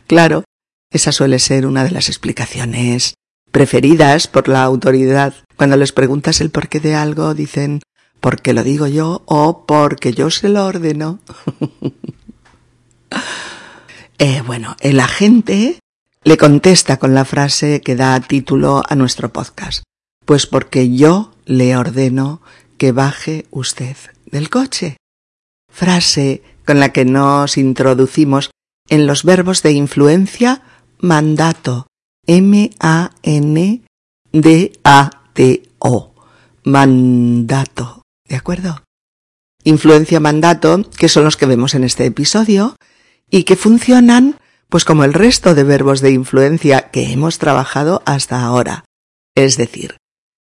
claro, 0.07 0.43
esa 0.91 1.11
suele 1.11 1.39
ser 1.39 1.65
una 1.65 1.83
de 1.83 1.91
las 1.91 2.09
explicaciones 2.09 3.15
preferidas 3.51 4.27
por 4.27 4.47
la 4.47 4.63
autoridad. 4.63 5.33
Cuando 5.55 5.77
les 5.77 5.91
preguntas 5.91 6.41
el 6.41 6.49
porqué 6.49 6.79
de 6.79 6.95
algo, 6.95 7.33
dicen 7.33 7.81
porque 8.21 8.53
lo 8.53 8.63
digo 8.63 8.87
yo 8.87 9.23
o 9.25 9.65
porque 9.65 10.13
yo 10.13 10.29
se 10.29 10.49
lo 10.49 10.65
ordeno. 10.65 11.19
eh, 14.17 14.41
bueno, 14.45 14.75
el 14.81 14.99
agente 14.99 15.79
le 16.23 16.37
contesta 16.37 16.97
con 16.97 17.13
la 17.13 17.25
frase 17.25 17.81
que 17.81 17.95
da 17.95 18.19
título 18.19 18.83
a 18.87 18.95
nuestro 18.95 19.31
podcast. 19.31 19.83
Pues 20.25 20.45
porque 20.45 20.95
yo 20.95 21.31
le 21.45 21.75
ordeno 21.75 22.41
que 22.77 22.91
baje 22.91 23.45
usted 23.51 23.95
del 24.31 24.49
coche. 24.49 24.97
Frase 25.71 26.41
con 26.65 26.79
la 26.79 26.89
que 26.93 27.05
nos 27.05 27.57
introducimos 27.57 28.51
en 28.89 29.07
los 29.07 29.23
verbos 29.23 29.63
de 29.63 29.71
influencia 29.71 30.61
mandato. 30.99 31.87
M-A-N-D-A-T-O. 32.27 32.75
Mandato. 36.63 38.01
¿De 38.27 38.35
acuerdo? 38.35 38.83
Influencia 39.63 40.19
mandato, 40.19 40.83
que 40.97 41.09
son 41.09 41.23
los 41.23 41.37
que 41.37 41.45
vemos 41.45 41.73
en 41.73 41.83
este 41.83 42.05
episodio, 42.05 42.75
y 43.29 43.43
que 43.43 43.55
funcionan 43.55 44.39
pues 44.69 44.85
como 44.85 45.03
el 45.03 45.13
resto 45.13 45.55
de 45.55 45.63
verbos 45.63 46.01
de 46.01 46.11
influencia 46.11 46.91
que 46.91 47.11
hemos 47.11 47.39
trabajado 47.39 48.03
hasta 48.05 48.43
ahora. 48.43 48.85
Es 49.35 49.57
decir, 49.57 49.97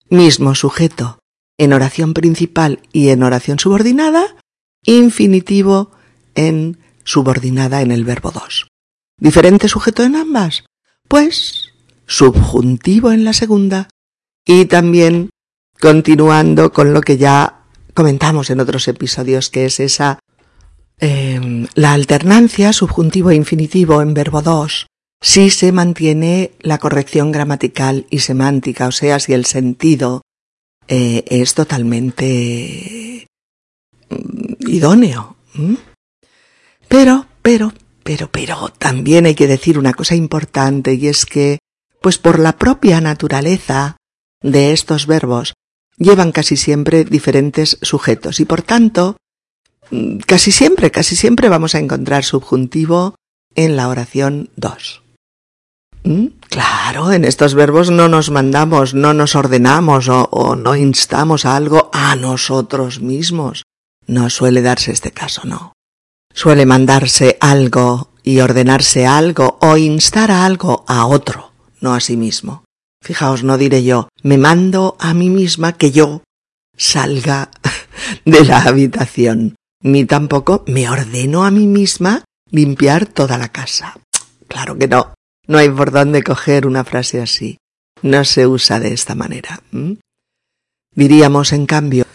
mismo 0.09 0.55
sujeto 0.55 1.19
en 1.57 1.73
oración 1.73 2.13
principal 2.13 2.79
y 2.91 3.09
en 3.09 3.23
oración 3.23 3.59
subordinada, 3.59 4.35
infinitivo 4.83 5.91
en 6.35 6.77
subordinada 7.03 7.81
en 7.81 7.91
el 7.91 8.03
verbo 8.03 8.31
2. 8.31 8.67
¿Diferente 9.19 9.67
sujeto 9.67 10.03
en 10.03 10.15
ambas? 10.15 10.65
Pues 11.07 11.69
subjuntivo 12.07 13.11
en 13.11 13.23
la 13.23 13.33
segunda 13.33 13.89
y 14.45 14.65
también 14.65 15.29
continuando 15.79 16.71
con 16.71 16.93
lo 16.93 17.01
que 17.01 17.17
ya 17.17 17.61
comentamos 17.93 18.49
en 18.49 18.59
otros 18.59 18.87
episodios, 18.87 19.49
que 19.49 19.65
es 19.65 19.79
esa 19.79 20.19
eh, 20.99 21.67
la 21.73 21.93
alternancia 21.93 22.73
subjuntivo 22.73 23.31
e 23.31 23.35
infinitivo 23.35 24.01
en 24.01 24.13
verbo 24.13 24.41
2 24.41 24.87
si 25.21 25.49
se 25.49 25.71
mantiene 25.71 26.51
la 26.61 26.77
corrección 26.77 27.31
gramatical 27.31 28.05
y 28.11 28.19
semántica, 28.19 28.87
o 28.87 28.91
sea, 28.91 29.19
si 29.19 29.33
el 29.33 29.45
sentido 29.45 30.21
eh, 30.87 31.23
es 31.27 31.53
totalmente 31.53 33.27
mm, 34.09 34.67
idóneo. 34.67 35.35
Pero, 36.87 37.25
pero, 37.41 37.73
pero, 38.03 38.29
pero, 38.31 38.69
también 38.77 39.25
hay 39.25 39.35
que 39.35 39.47
decir 39.47 39.79
una 39.79 39.93
cosa 39.93 40.15
importante 40.15 40.93
y 40.93 41.07
es 41.07 41.25
que, 41.25 41.59
pues 42.01 42.17
por 42.17 42.39
la 42.39 42.57
propia 42.57 43.01
naturaleza 43.01 43.97
de 44.41 44.73
estos 44.73 45.07
verbos, 45.07 45.53
llevan 45.97 46.31
casi 46.31 46.57
siempre 46.57 47.05
diferentes 47.05 47.77
sujetos 47.81 48.39
y 48.39 48.45
por 48.45 48.61
tanto, 48.61 49.17
mm, 49.91 50.17
casi 50.19 50.51
siempre, 50.51 50.91
casi 50.91 51.15
siempre 51.15 51.49
vamos 51.49 51.73
a 51.73 51.79
encontrar 51.79 52.23
subjuntivo 52.23 53.15
en 53.55 53.75
la 53.75 53.87
oración 53.87 54.49
2. 54.57 55.04
¿Mm? 56.05 56.27
Claro, 56.49 57.11
en 57.11 57.25
estos 57.25 57.55
verbos 57.55 57.89
no 57.89 58.07
nos 58.07 58.29
mandamos, 58.29 58.93
no 58.93 59.13
nos 59.13 59.35
ordenamos 59.35 60.07
o, 60.07 60.29
o, 60.31 60.55
no 60.55 60.75
instamos 60.75 61.45
a 61.45 61.55
algo 61.55 61.89
a 61.91 62.15
nosotros 62.15 63.01
mismos. 63.01 63.63
No 64.05 64.29
suele 64.29 64.61
darse 64.61 64.91
este 64.91 65.11
caso, 65.11 65.41
no. 65.45 65.73
Suele 66.31 66.65
mandarse 66.67 67.37
algo 67.41 68.11
y 68.23 68.39
ordenarse 68.39 69.07
algo 69.07 69.57
o 69.61 69.77
instar 69.77 70.29
a 70.29 70.45
algo 70.45 70.85
a 70.87 71.07
otro, 71.07 71.51
no 71.81 71.95
a 71.95 71.99
sí 71.99 72.17
mismo. 72.17 72.63
Fijaos, 73.01 73.43
no 73.43 73.57
diré 73.57 73.83
yo, 73.83 74.09
me 74.21 74.37
mando 74.37 74.97
a 74.99 75.13
mí 75.13 75.29
misma 75.29 75.73
que 75.73 75.91
yo 75.91 76.21
salga 76.77 77.49
de 78.25 78.45
la 78.45 78.61
habitación, 78.61 79.55
ni 79.81 80.05
tampoco 80.05 80.63
me 80.67 80.87
ordeno 80.87 81.45
a 81.45 81.51
mí 81.51 81.65
misma 81.65 82.23
limpiar 82.51 83.07
toda 83.07 83.37
la 83.39 83.49
casa. 83.49 83.97
Claro 84.47 84.77
que 84.77 84.87
no. 84.87 85.14
No 85.47 85.57
hay 85.57 85.69
por 85.69 85.91
dónde 85.91 86.23
coger 86.23 86.65
una 86.65 86.83
frase 86.83 87.21
así. 87.21 87.57
No 88.01 88.23
se 88.25 88.47
usa 88.47 88.79
de 88.79 88.93
esta 88.93 89.15
manera. 89.15 89.61
Diríamos, 90.91 91.53
en 91.53 91.65
cambio, 91.65 92.05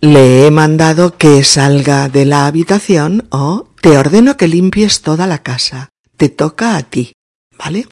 le 0.00 0.46
he 0.46 0.50
mandado 0.50 1.16
que 1.16 1.44
salga 1.44 2.08
de 2.08 2.24
la 2.24 2.46
habitación 2.46 3.26
o 3.30 3.68
te 3.80 3.98
ordeno 3.98 4.36
que 4.36 4.48
limpies 4.48 5.02
toda 5.02 5.26
la 5.26 5.42
casa. 5.42 5.90
Te 6.16 6.28
toca 6.28 6.76
a 6.76 6.82
ti. 6.82 7.12
¿Vale? 7.58 7.86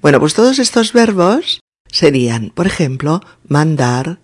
Bueno, 0.00 0.20
pues 0.20 0.34
todos 0.34 0.58
estos 0.58 0.92
verbos 0.92 1.60
serían, 1.90 2.50
por 2.50 2.66
ejemplo, 2.66 3.22
mandar, 3.48 4.20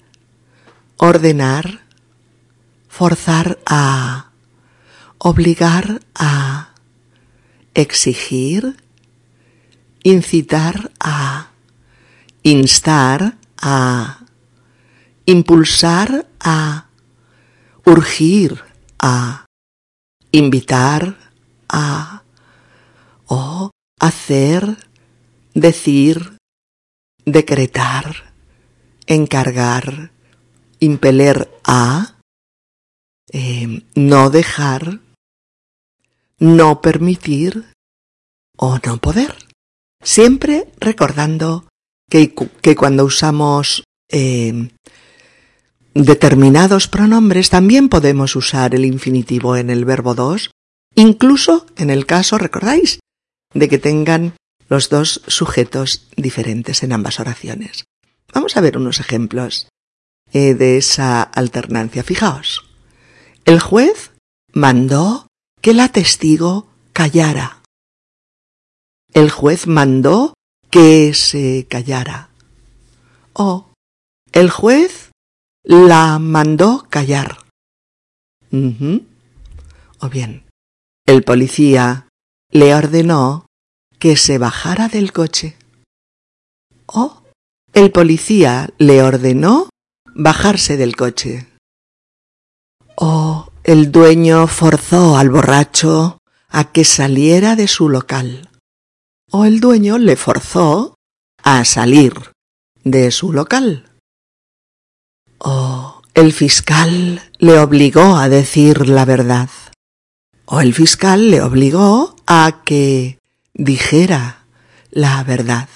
ordenar, 0.96 1.80
forzar 2.88 3.58
a, 3.64 4.32
obligar 5.18 6.02
a, 6.14 6.74
exigir, 7.74 8.76
incitar 10.04 10.90
a, 11.00 11.50
instar 12.42 13.38
a, 13.56 14.26
impulsar 15.26 16.26
a, 16.40 16.88
urgir 17.84 18.62
a, 18.98 19.44
invitar 20.32 21.16
a, 21.68 22.22
o 23.26 23.70
hacer, 24.00 24.78
decir, 25.54 26.36
decretar, 27.24 28.34
encargar, 29.06 30.10
impeler 30.80 31.48
a, 31.64 32.16
eh, 33.32 33.82
no 33.94 34.30
dejar, 34.30 35.00
no 36.38 36.80
permitir 36.80 37.72
o 38.56 38.78
no 38.84 38.96
poder. 38.98 39.51
Siempre 40.02 40.68
recordando 40.80 41.66
que, 42.10 42.34
cuando 42.76 43.04
usamos 43.04 43.84
eh, 44.10 44.68
determinados 45.94 46.88
pronombres 46.88 47.50
también 47.50 47.88
podemos 47.88 48.36
usar 48.36 48.74
el 48.74 48.84
infinitivo 48.84 49.56
en 49.56 49.70
el 49.70 49.84
verbo 49.84 50.14
dos, 50.14 50.50
incluso 50.94 51.66
en 51.76 51.90
el 51.90 52.06
caso, 52.06 52.38
recordáis, 52.38 53.00
de 53.54 53.68
que 53.68 53.78
tengan 53.78 54.34
los 54.68 54.88
dos 54.88 55.22
sujetos 55.26 56.08
diferentes 56.16 56.82
en 56.82 56.92
ambas 56.92 57.20
oraciones. 57.20 57.84
Vamos 58.32 58.56
a 58.56 58.60
ver 58.60 58.78
unos 58.78 59.00
ejemplos 59.00 59.68
eh, 60.32 60.54
de 60.54 60.78
esa 60.78 61.22
alternancia. 61.22 62.02
Fijaos, 62.02 62.64
el 63.44 63.60
juez 63.60 64.12
mandó 64.52 65.28
que 65.60 65.74
la 65.74 65.88
testigo 65.88 66.68
callara. 66.92 67.61
El 69.14 69.30
juez 69.30 69.66
mandó 69.66 70.32
que 70.70 71.12
se 71.12 71.66
callara. 71.68 72.30
O 73.34 73.70
el 74.32 74.48
juez 74.48 75.10
la 75.64 76.18
mandó 76.18 76.86
callar. 76.88 77.36
O 78.50 80.08
bien, 80.08 80.46
el 81.06 81.24
policía 81.24 82.08
le 82.50 82.74
ordenó 82.74 83.44
que 83.98 84.16
se 84.16 84.38
bajara 84.38 84.88
del 84.88 85.12
coche. 85.12 85.56
O 86.86 87.22
el 87.74 87.92
policía 87.92 88.70
le 88.78 89.02
ordenó 89.02 89.68
bajarse 90.14 90.78
del 90.78 90.96
coche. 90.96 91.48
O 92.96 93.50
el 93.62 93.92
dueño 93.92 94.46
forzó 94.46 95.18
al 95.18 95.28
borracho 95.28 96.18
a 96.48 96.72
que 96.72 96.84
saliera 96.86 97.56
de 97.56 97.68
su 97.68 97.90
local 97.90 98.48
o 99.32 99.46
el 99.46 99.60
dueño 99.60 99.98
le 99.98 100.16
forzó 100.16 100.94
a 101.42 101.64
salir 101.64 102.12
de 102.84 103.10
su 103.10 103.32
local. 103.32 103.90
O 105.38 106.02
el 106.14 106.32
fiscal 106.32 107.22
le 107.38 107.58
obligó 107.58 108.16
a 108.16 108.28
decir 108.28 108.88
la 108.88 109.04
verdad. 109.06 109.48
O 110.44 110.60
el 110.60 110.74
fiscal 110.74 111.30
le 111.30 111.40
obligó 111.40 112.14
a 112.26 112.60
que 112.64 113.18
dijera 113.54 114.44
la 114.90 115.24
verdad. 115.24 115.68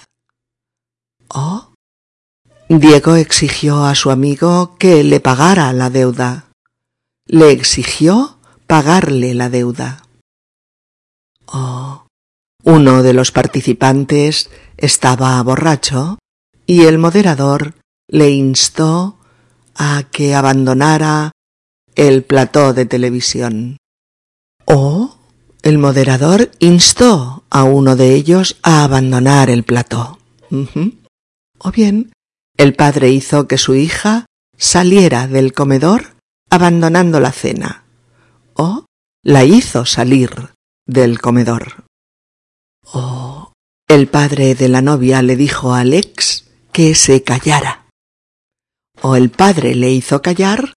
O 1.29 1.73
Diego 2.69 3.17
exigió 3.17 3.87
a 3.87 3.95
su 3.95 4.11
amigo 4.11 4.77
que 4.77 5.03
le 5.03 5.21
pagara 5.21 5.73
la 5.73 5.89
deuda. 5.89 6.51
Le 7.27 7.51
exigió 7.53 8.39
pagarle 8.67 9.35
la 9.35 9.49
deuda. 9.49 10.03
O 11.47 12.06
uno 12.67 13.05
de 13.05 13.13
los 13.13 13.31
participantes 13.31 14.51
estaba 14.77 15.41
borracho 15.45 16.19
y 16.67 16.83
el 16.83 16.99
moderador 16.99 17.75
le 18.09 18.31
instó 18.31 19.19
a 19.77 20.03
que 20.11 20.35
abandonara 20.35 21.31
el 21.95 22.25
plató 22.25 22.75
de 22.75 22.85
televisión. 22.85 23.77
O 24.65 25.17
el 25.63 25.79
moderador 25.79 26.51
instó 26.59 27.45
a 27.51 27.63
uno 27.63 27.95
de 27.95 28.15
ellos 28.15 28.57
a 28.65 28.83
abandonar 28.83 29.49
el 29.49 29.63
plató. 29.63 30.19
O 31.59 31.71
bien, 31.71 32.11
el 32.57 32.75
padre 32.75 33.11
hizo 33.11 33.47
que 33.47 33.59
su 33.59 33.77
hija 33.77 34.27
saliera 34.59 35.29
del 35.29 35.53
comedor 35.53 36.17
abandonando 36.51 37.21
la 37.21 37.31
cena. 37.31 37.85
O 38.55 38.87
la 39.23 39.45
hizo 39.45 39.87
salir 39.87 40.51
del 40.85 41.21
comedor. 41.21 41.86
Oh. 42.93 43.53
El 43.89 44.09
padre 44.09 44.55
de 44.57 44.69
la 44.69 44.83
novia 44.83 45.23
le 45.23 45.37
dijo 45.37 45.73
a 45.73 45.81
Alex 45.81 46.45
que 46.73 46.95
se 46.95 47.23
callara. 47.23 47.87
O 49.01 49.15
el 49.15 49.31
padre 49.31 49.75
le 49.75 49.93
hizo 49.93 50.23
callar 50.23 50.75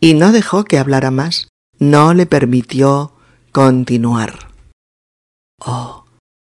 y 0.00 0.14
no 0.14 0.32
dejó 0.32 0.64
que 0.64 0.78
hablara 0.78 1.10
más, 1.10 1.48
no 1.78 2.12
le 2.12 2.26
permitió 2.26 3.12
continuar. 3.52 4.50
Oh, 5.60 6.06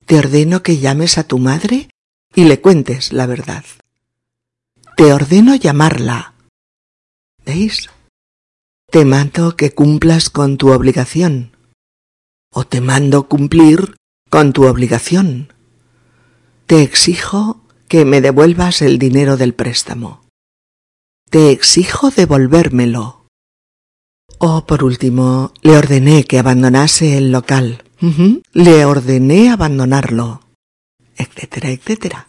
te 0.07 0.19
ordeno 0.19 0.63
que 0.63 0.79
llames 0.79 1.19
a 1.19 1.25
tu 1.25 1.39
madre 1.39 1.89
y 2.35 2.45
le 2.45 2.61
cuentes 2.61 3.13
la 3.13 3.27
verdad. 3.27 3.65
Te 4.97 5.13
ordeno 5.13 5.57
llamarla. 5.57 6.35
¿Veis? 7.45 7.91
Te 8.91 9.05
mando 9.05 9.57
que 9.57 9.73
cumplas 9.73 10.31
con 10.31 10.57
tu 10.57 10.71
obligación. 10.71 11.57
O 12.53 12.65
te 12.65 12.81
mando 12.81 13.29
cumplir 13.29 13.97
con 14.31 14.53
tu 14.53 14.67
obligación. 14.67 15.53
Te 16.67 16.83
exijo 16.83 17.61
que 17.89 18.05
me 18.05 18.21
devuelvas 18.21 18.81
el 18.81 18.99
dinero 18.99 19.37
del 19.37 19.53
préstamo. 19.53 20.23
Te 21.29 21.51
exijo 21.51 22.11
devolvérmelo. 22.11 23.27
O 24.39 24.65
por 24.67 24.85
último, 24.85 25.53
le 25.61 25.77
ordené 25.77 26.25
que 26.25 26.39
abandonase 26.39 27.19
el 27.19 27.33
local. 27.33 27.83
Le 28.55 28.85
ordené 28.87 29.51
abandonarlo. 29.51 30.41
etcétera, 31.17 31.69
etcétera. 31.69 32.29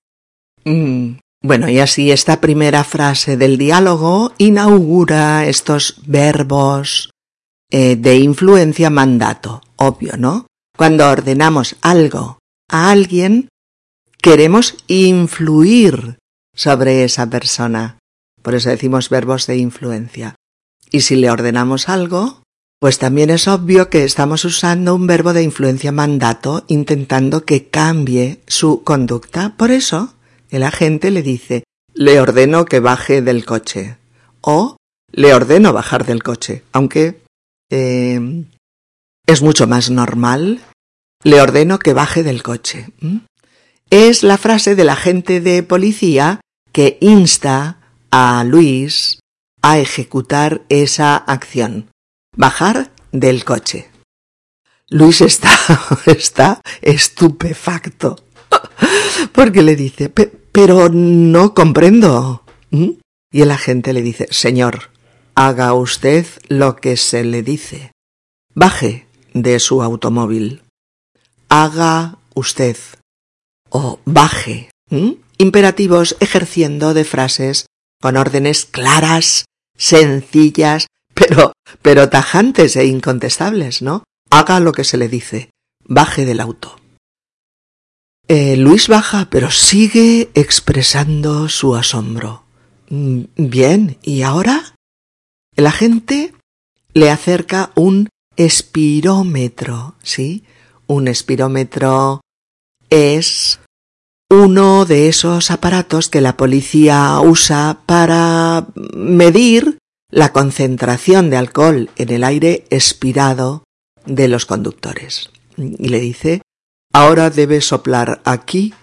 Mm, 0.66 1.14
bueno, 1.42 1.70
y 1.70 1.80
así 1.80 2.12
esta 2.12 2.42
primera 2.42 2.84
frase 2.84 3.38
del 3.38 3.58
diálogo 3.58 4.34
inaugura 4.38 5.46
estos 5.48 6.02
verbos 6.06 7.12
eh, 7.70 7.96
de 7.96 8.18
influencia 8.18 8.90
mandato. 8.90 9.62
Obvio, 9.78 10.18
¿no? 10.18 10.48
Cuando 10.82 11.08
ordenamos 11.08 11.76
algo 11.84 12.40
a 12.68 12.90
alguien, 12.90 13.50
queremos 14.20 14.78
influir 14.88 16.18
sobre 16.56 17.04
esa 17.04 17.30
persona. 17.30 18.00
Por 18.42 18.56
eso 18.56 18.72
decimos 18.72 19.12
verbos 19.12 19.46
de 19.46 19.58
influencia. 19.58 20.34
Y 20.90 21.02
si 21.02 21.18
le 21.18 21.30
ordenamos 21.30 21.88
algo, 21.88 22.42
pues 22.80 22.98
también 22.98 23.30
es 23.30 23.48
obvio 23.48 23.92
que 23.92 24.04
estamos 24.04 24.44
usando 24.44 24.96
un 24.96 25.06
verbo 25.06 25.34
de 25.34 25.44
influencia 25.44 25.92
mandato 25.92 26.66
intentando 26.68 27.46
que 27.46 27.68
cambie 27.68 28.42
su 28.48 28.82
conducta. 28.84 29.54
Por 29.58 29.70
eso 29.70 30.16
el 30.50 30.64
agente 30.64 31.12
le 31.12 31.22
dice 31.22 31.64
le 31.94 32.20
ordeno 32.20 32.66
que 32.66 32.80
baje 32.80 33.22
del 33.22 33.46
coche 33.46 33.98
o 34.42 34.78
le 35.12 35.36
ordeno 35.36 35.74
bajar 35.74 36.08
del 36.08 36.24
coche, 36.24 36.64
aunque 36.72 37.22
eh, 37.70 38.46
es 39.28 39.42
mucho 39.44 39.68
más 39.68 39.92
normal 39.92 40.60
le 41.24 41.42
ordeno 41.42 41.80
que 41.80 41.94
baje 41.94 42.24
del 42.24 42.44
coche. 42.44 42.88
Es 43.90 44.24
la 44.24 44.38
frase 44.38 44.76
del 44.76 44.90
agente 44.90 45.42
de 45.42 45.64
policía 45.64 46.42
que 46.72 46.98
insta 47.02 47.78
a 48.12 48.44
Luis 48.44 49.20
a 49.62 49.80
ejecutar 49.80 50.62
esa 50.70 51.16
acción. 51.16 51.90
Bajar 52.36 52.92
del 53.12 53.44
coche. 53.44 53.90
Luis 54.90 55.22
está, 55.22 55.52
está 56.06 56.62
estupefacto. 56.82 58.24
Porque 59.32 59.62
le 59.62 59.76
dice, 59.76 60.10
pero 60.10 60.90
no 60.90 61.54
comprendo. 61.54 62.44
Y 62.72 63.42
el 63.42 63.52
agente 63.52 63.94
le 63.94 64.02
dice, 64.02 64.28
señor, 64.32 64.92
haga 65.36 65.74
usted 65.74 66.26
lo 66.48 66.76
que 66.76 66.98
se 66.98 67.24
le 67.24 67.44
dice. 67.44 67.92
Baje 68.54 69.08
de 69.34 69.60
su 69.60 69.82
automóvil. 69.82 70.62
Haga 71.54 72.18
usted. 72.34 72.78
O 73.70 74.00
baje. 74.06 74.70
Imperativos 75.38 76.16
ejerciendo 76.22 76.94
de 76.94 77.04
frases 77.04 77.66
con 78.02 78.16
órdenes 78.16 78.64
claras, 78.64 79.44
sencillas, 79.78 80.88
pero, 81.14 81.52
pero 81.82 82.08
tajantes 82.08 82.78
e 82.78 82.86
incontestables, 82.86 83.82
¿no? 83.82 84.04
Haga 84.30 84.62
lo 84.62 84.72
que 84.72 84.86
se 84.86 84.96
le 84.96 85.10
dice. 85.10 85.50
Baje 85.84 86.26
del 86.26 86.40
auto. 86.40 86.80
Eh, 88.30 88.56
Luis 88.56 88.88
baja, 88.88 89.28
pero 89.30 89.52
sigue 89.52 90.30
expresando 90.36 91.50
su 91.50 91.76
asombro. 91.76 92.46
Mm, 92.90 93.24
bien, 93.36 93.98
¿y 94.04 94.22
ahora? 94.22 94.74
El 95.58 95.68
agente 95.68 96.34
le 96.94 97.12
acerca 97.12 97.72
un 97.76 98.08
espirómetro, 98.38 99.96
¿sí? 100.02 100.46
Un 100.92 101.08
espirómetro 101.08 102.20
es 102.90 103.62
uno 104.30 104.84
de 104.84 105.08
esos 105.08 105.50
aparatos 105.50 106.10
que 106.10 106.20
la 106.20 106.36
policía 106.36 107.18
usa 107.22 107.80
para 107.86 108.68
medir 108.94 109.78
la 110.10 110.34
concentración 110.34 111.30
de 111.30 111.38
alcohol 111.38 111.90
en 111.96 112.10
el 112.10 112.26
aire 112.26 112.66
expirado 112.72 113.64
de 114.06 114.28
los 114.28 114.46
conductores. 114.46 115.30
Y 115.56 115.88
le 115.88 116.02
dice, 116.02 116.42
ahora 116.92 117.30
debe 117.30 117.62
soplar 117.62 118.22
aquí 118.26 118.74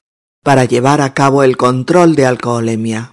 para 0.42 0.64
llevar 0.64 1.03
a 1.03 1.12
cabo 1.12 1.42
el 1.42 1.59
control 1.59 2.16
de 2.16 2.25
alcoholemia. 2.25 3.12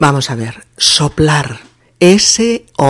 Vamos 0.00 0.30
a 0.30 0.34
ver, 0.34 0.64
soplar. 0.78 1.60
S-O-P-L-A-R. 2.00 2.82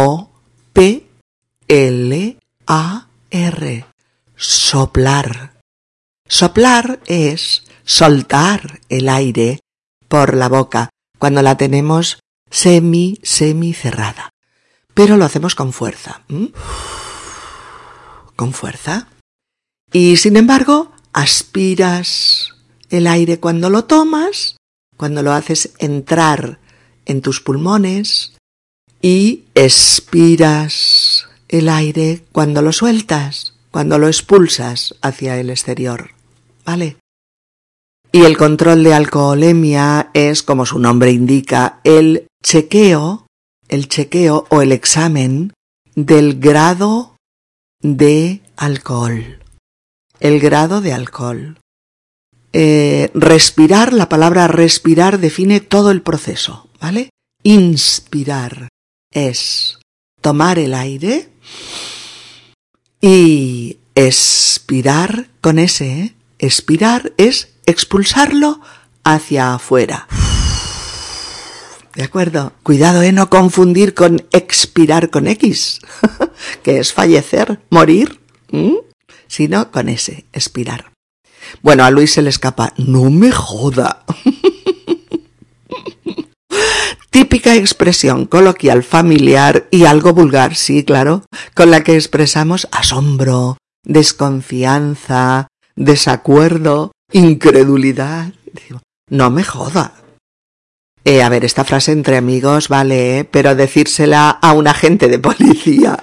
Soplar. 4.44 5.52
Soplar 6.28 6.98
es 7.06 7.62
soltar 7.84 8.80
el 8.88 9.08
aire 9.08 9.60
por 10.08 10.34
la 10.34 10.48
boca 10.48 10.90
cuando 11.16 11.42
la 11.42 11.56
tenemos 11.56 12.18
semi, 12.50 13.20
semi 13.22 13.72
cerrada. 13.72 14.30
Pero 14.94 15.16
lo 15.16 15.26
hacemos 15.26 15.54
con 15.54 15.72
fuerza. 15.72 16.22
Con 18.34 18.52
fuerza. 18.52 19.06
Y 19.92 20.16
sin 20.16 20.36
embargo, 20.36 20.90
aspiras 21.12 22.52
el 22.90 23.06
aire 23.06 23.38
cuando 23.38 23.70
lo 23.70 23.84
tomas, 23.84 24.56
cuando 24.96 25.22
lo 25.22 25.30
haces 25.30 25.70
entrar 25.78 26.58
en 27.06 27.22
tus 27.22 27.40
pulmones 27.40 28.32
y 29.00 29.44
expiras 29.54 31.28
el 31.48 31.68
aire 31.68 32.24
cuando 32.32 32.60
lo 32.60 32.72
sueltas, 32.72 33.51
cuando 33.72 33.98
lo 33.98 34.06
expulsas 34.06 34.94
hacia 35.02 35.38
el 35.38 35.50
exterior. 35.50 36.10
¿Vale? 36.64 36.98
Y 38.12 38.24
el 38.24 38.36
control 38.36 38.84
de 38.84 38.94
alcoholemia 38.94 40.10
es, 40.12 40.42
como 40.42 40.66
su 40.66 40.78
nombre 40.78 41.10
indica, 41.10 41.80
el 41.82 42.26
chequeo, 42.44 43.26
el 43.68 43.88
chequeo 43.88 44.46
o 44.50 44.60
el 44.60 44.70
examen 44.70 45.54
del 45.94 46.38
grado 46.38 47.16
de 47.80 48.42
alcohol. 48.56 49.40
El 50.20 50.40
grado 50.40 50.82
de 50.82 50.92
alcohol. 50.92 51.58
Eh, 52.52 53.10
respirar, 53.14 53.94
la 53.94 54.10
palabra 54.10 54.46
respirar 54.46 55.18
define 55.18 55.60
todo 55.60 55.90
el 55.90 56.02
proceso, 56.02 56.68
¿vale? 56.78 57.08
Inspirar 57.42 58.68
es 59.10 59.78
tomar 60.20 60.58
el 60.58 60.74
aire 60.74 61.30
y 63.02 63.78
expirar 63.96 65.28
con 65.40 65.58
ese, 65.58 65.90
¿eh? 65.90 66.14
expirar 66.38 67.12
es 67.18 67.48
expulsarlo 67.66 68.60
hacia 69.04 69.54
afuera. 69.54 70.06
¿De 71.94 72.04
acuerdo? 72.04 72.54
Cuidado 72.62 73.02
en 73.02 73.16
no 73.16 73.28
confundir 73.28 73.92
con 73.92 74.24
expirar 74.30 75.10
con 75.10 75.26
X, 75.26 75.80
que 76.62 76.78
es 76.78 76.94
fallecer, 76.94 77.60
morir, 77.68 78.20
sino 79.26 79.70
con 79.70 79.90
ese, 79.90 80.24
expirar. 80.32 80.92
Bueno, 81.60 81.84
a 81.84 81.90
Luis 81.90 82.12
se 82.12 82.22
le 82.22 82.30
escapa, 82.30 82.72
no 82.78 83.10
me 83.10 83.30
joda. 83.30 84.04
Típica 87.12 87.54
expresión 87.56 88.24
coloquial 88.24 88.82
familiar 88.82 89.66
y 89.70 89.84
algo 89.84 90.14
vulgar, 90.14 90.54
sí, 90.54 90.82
claro, 90.82 91.26
con 91.52 91.70
la 91.70 91.84
que 91.84 91.94
expresamos 91.94 92.66
asombro, 92.72 93.58
desconfianza, 93.84 95.48
desacuerdo, 95.76 96.92
incredulidad. 97.12 98.32
No 99.10 99.28
me 99.28 99.44
joda. 99.44 99.92
Eh, 101.04 101.22
a 101.22 101.28
ver, 101.28 101.44
esta 101.44 101.64
frase 101.64 101.92
entre 101.92 102.16
amigos 102.16 102.68
vale, 102.68 103.18
¿eh? 103.18 103.24
pero 103.24 103.54
decírsela 103.54 104.30
a 104.30 104.54
un 104.54 104.66
agente 104.66 105.08
de 105.08 105.18
policía 105.18 105.98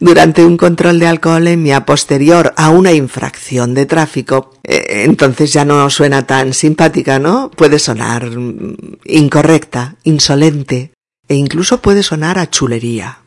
durante 0.00 0.44
un 0.44 0.56
control 0.56 0.98
de 0.98 1.06
alcoholemia 1.06 1.84
posterior 1.84 2.54
a 2.56 2.70
una 2.70 2.92
infracción 2.92 3.74
de 3.74 3.86
tráfico, 3.86 4.54
eh, 4.62 5.04
entonces 5.04 5.52
ya 5.52 5.64
no 5.64 5.88
suena 5.90 6.26
tan 6.26 6.54
simpática, 6.54 7.18
¿no? 7.18 7.50
Puede 7.50 7.78
sonar 7.78 8.30
mm, 8.30 8.76
incorrecta, 9.04 9.96
insolente 10.04 10.92
e 11.28 11.34
incluso 11.34 11.82
puede 11.82 12.02
sonar 12.02 12.38
a 12.38 12.48
chulería. 12.48 13.20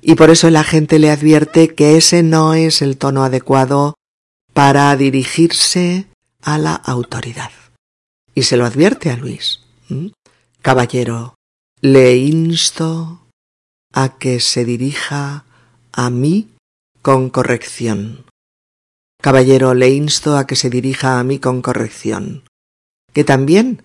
Y 0.00 0.14
por 0.14 0.30
eso 0.30 0.48
el 0.48 0.56
agente 0.56 0.98
le 0.98 1.10
advierte 1.10 1.74
que 1.74 1.96
ese 1.96 2.22
no 2.22 2.54
es 2.54 2.82
el 2.82 2.96
tono 2.96 3.24
adecuado 3.24 3.94
para 4.52 4.94
dirigirse 4.96 6.06
a 6.42 6.58
la 6.58 6.74
autoridad. 6.74 7.50
Y 8.34 8.42
se 8.42 8.56
lo 8.56 8.66
advierte 8.66 9.10
a 9.10 9.16
Luis. 9.16 9.60
Caballero, 10.60 11.34
le 11.80 12.16
insto 12.16 13.21
a 13.92 14.18
que 14.18 14.40
se 14.40 14.64
dirija 14.64 15.44
a 15.92 16.10
mí 16.10 16.48
con 17.02 17.30
corrección. 17.30 18.24
Caballero, 19.20 19.74
le 19.74 19.90
insto 19.90 20.36
a 20.36 20.46
que 20.46 20.56
se 20.56 20.70
dirija 20.70 21.20
a 21.20 21.24
mí 21.24 21.38
con 21.38 21.62
corrección, 21.62 22.42
que 23.12 23.24
también 23.24 23.84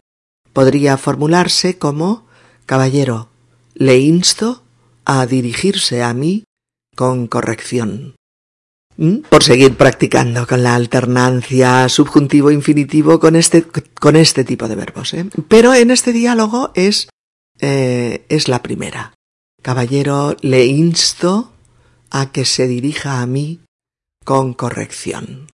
podría 0.53 0.97
formularse 0.97 1.77
como 1.77 2.25
Caballero, 2.65 3.29
le 3.75 3.99
insto 3.99 4.63
a 5.05 5.25
dirigirse 5.25 6.01
a 6.01 6.13
mí 6.13 6.43
con 6.95 7.27
corrección. 7.27 8.15
¿Mm? 8.97 9.17
Por 9.29 9.43
seguir 9.43 9.77
practicando 9.77 10.47
con 10.47 10.63
la 10.63 10.73
alternancia 10.73 11.87
subjuntivo-infinitivo 11.87 13.19
con 13.19 13.35
este, 13.35 13.63
con 13.63 14.15
este 14.15 14.43
tipo 14.43 14.67
de 14.67 14.75
verbos. 14.75 15.13
¿eh? 15.13 15.29
Pero 15.47 15.75
en 15.75 15.91
este 15.91 16.11
diálogo 16.11 16.71
es, 16.73 17.07
eh, 17.59 18.25
es 18.27 18.47
la 18.47 18.63
primera. 18.63 19.13
Caballero, 19.67 20.37
le 20.39 20.65
insto 20.65 21.51
a 22.09 22.31
que 22.31 22.45
se 22.45 22.69
dirija 22.69 23.19
a 23.19 23.25
mí 23.25 23.59
con 24.23 24.53
corrección. 24.53 25.49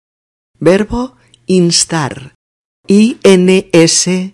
Verbo 0.60 1.16
instar. 1.46 2.34
I-N-S-T-A-R. 2.88 4.34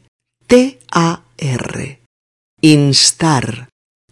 Instar. 2.62 3.68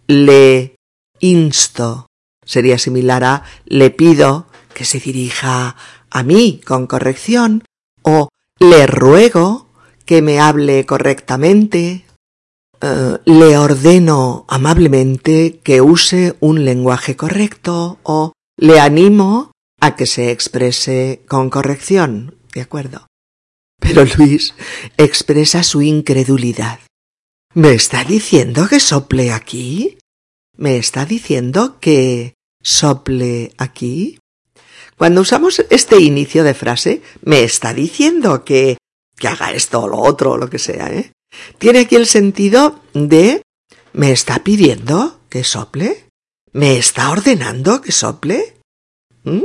Le 0.06 0.76
insto 1.20 2.08
sería 2.44 2.76
similar 2.76 3.24
a 3.24 3.44
le 3.64 3.88
pido 3.88 4.46
que 4.74 4.84
se 4.84 5.00
dirija 5.00 5.76
a 6.10 6.22
mí 6.24 6.60
con 6.62 6.86
corrección 6.86 7.64
o 8.02 8.28
le 8.58 8.86
ruego 8.86 9.70
que 10.04 10.20
me 10.20 10.40
hable 10.40 10.84
correctamente, 10.84 12.04
eh, 12.86 13.18
le 13.24 13.56
ordeno 13.56 14.44
amablemente 14.46 15.58
que 15.62 15.80
use 15.80 16.36
un 16.40 16.66
lenguaje 16.66 17.16
correcto 17.16 17.98
o 18.02 18.34
le 18.58 18.78
animo 18.78 19.52
a 19.80 19.96
que 19.96 20.04
se 20.04 20.30
exprese 20.30 21.22
con 21.26 21.48
corrección. 21.48 22.36
¿De 22.52 22.60
acuerdo? 22.60 23.06
Pero 23.80 24.04
Luis 24.18 24.54
expresa 24.98 25.62
su 25.62 25.80
incredulidad. 25.80 26.78
¿Me 27.54 27.72
está 27.72 28.04
diciendo 28.04 28.68
que 28.68 28.80
sople 28.80 29.32
aquí? 29.32 29.96
¿Me 30.58 30.76
está 30.76 31.06
diciendo 31.06 31.80
que 31.80 32.34
sople 32.62 33.54
aquí? 33.56 34.18
Cuando 34.98 35.22
usamos 35.22 35.64
este 35.70 36.00
inicio 36.00 36.44
de 36.44 36.52
frase, 36.52 37.00
me 37.22 37.44
está 37.44 37.72
diciendo 37.72 38.44
que, 38.44 38.76
que 39.16 39.28
haga 39.28 39.52
esto 39.52 39.84
o 39.84 39.88
lo 39.88 40.00
otro 40.00 40.32
o 40.32 40.36
lo 40.36 40.50
que 40.50 40.58
sea, 40.58 40.92
¿eh? 40.92 41.13
Tiene 41.58 41.80
aquí 41.80 41.96
el 41.96 42.06
sentido 42.06 42.80
de 42.92 43.42
¿me 43.92 44.12
está 44.12 44.42
pidiendo 44.44 45.20
que 45.28 45.44
sople? 45.44 46.08
¿Me 46.52 46.76
está 46.76 47.10
ordenando 47.10 47.80
que 47.80 47.92
sople? 47.92 48.56
¿Mm? 49.24 49.44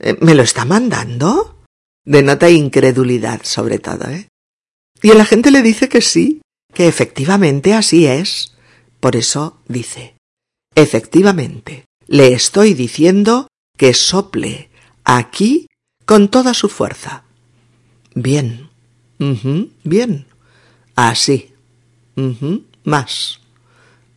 Eh, 0.00 0.16
¿Me 0.20 0.34
lo 0.34 0.42
está 0.42 0.64
mandando? 0.64 1.64
Denota 2.04 2.50
incredulidad, 2.50 3.42
sobre 3.44 3.78
todo, 3.78 4.08
¿eh? 4.08 4.28
Y 5.02 5.08
la 5.12 5.24
gente 5.24 5.50
le 5.50 5.62
dice 5.62 5.88
que 5.88 6.00
sí, 6.00 6.42
que 6.72 6.88
efectivamente 6.88 7.74
así 7.74 8.06
es. 8.06 8.54
Por 9.00 9.16
eso 9.16 9.60
dice, 9.66 10.14
efectivamente, 10.74 11.86
le 12.06 12.32
estoy 12.32 12.74
diciendo 12.74 13.48
que 13.76 13.94
sople 13.94 14.70
aquí 15.04 15.66
con 16.04 16.28
toda 16.28 16.54
su 16.54 16.68
fuerza. 16.68 17.24
Bien. 18.14 18.68
bien. 19.84 20.26
Así. 21.00 21.54
más. 22.84 23.40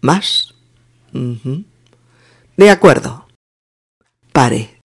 Más. 0.02 0.54
De 2.58 2.69
acuerdo. 2.69 3.26
Pare. 4.34 4.82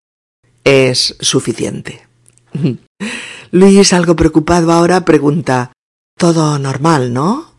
Es 0.63 1.17
suficiente. 1.19 2.07
Luis, 3.51 3.93
algo 3.93 4.15
preocupado 4.15 4.71
ahora, 4.71 5.05
pregunta 5.05 5.73
Todo 6.17 6.61
normal, 6.61 7.13
¿no? 7.13 7.53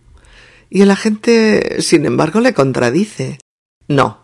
Y 0.70 0.84
el 0.84 0.92
agente, 0.92 1.82
sin 1.82 2.06
embargo, 2.06 2.40
le 2.40 2.54
contradice. 2.54 3.40
No. 3.90 4.20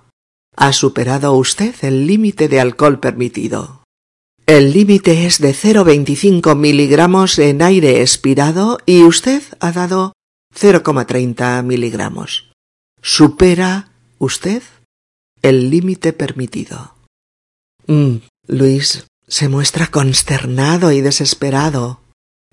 Ha 0.55 0.71
superado 0.71 1.33
usted 1.33 1.75
el 1.81 2.07
límite 2.07 2.47
de 2.47 2.61
alcohol 2.61 3.01
permitido. 3.01 3.83
El 4.47 4.73
límite 4.73 5.25
es 5.25 5.39
de 5.39 5.55
0,25 5.55 6.55
miligramos 6.55 7.39
en 7.39 7.63
aire 7.63 8.01
expirado 8.01 8.77
y 8.85 9.01
usted 9.01 9.41
ha 9.59 9.71
dado 9.71 10.13
0,30 10.53 11.63
miligramos. 11.63 12.51
Supera 13.01 13.89
usted 14.19 14.61
el 15.41 15.71
límite 15.71 16.13
permitido. 16.13 16.93
Mm, 17.87 18.17
Luis 18.47 19.07
se 19.27 19.49
muestra 19.49 19.87
consternado 19.87 20.91
y 20.91 21.01
desesperado. 21.01 22.01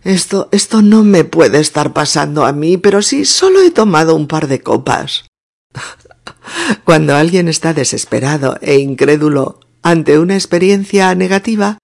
Esto, 0.02 0.48
esto 0.50 0.80
no 0.80 1.04
me 1.04 1.24
puede 1.24 1.60
estar 1.60 1.92
pasando 1.92 2.46
a 2.46 2.52
mí, 2.52 2.78
pero 2.78 3.02
sí, 3.02 3.26
solo 3.26 3.60
he 3.60 3.70
tomado 3.70 4.16
un 4.16 4.28
par 4.28 4.48
de 4.48 4.62
copas. 4.62 5.26
Cuando 6.84 7.14
alguien 7.14 7.48
está 7.48 7.74
desesperado 7.74 8.56
e 8.62 8.78
incrédulo 8.78 9.60
ante 9.82 10.18
una 10.18 10.34
experiencia 10.34 11.14
negativa, 11.14 11.78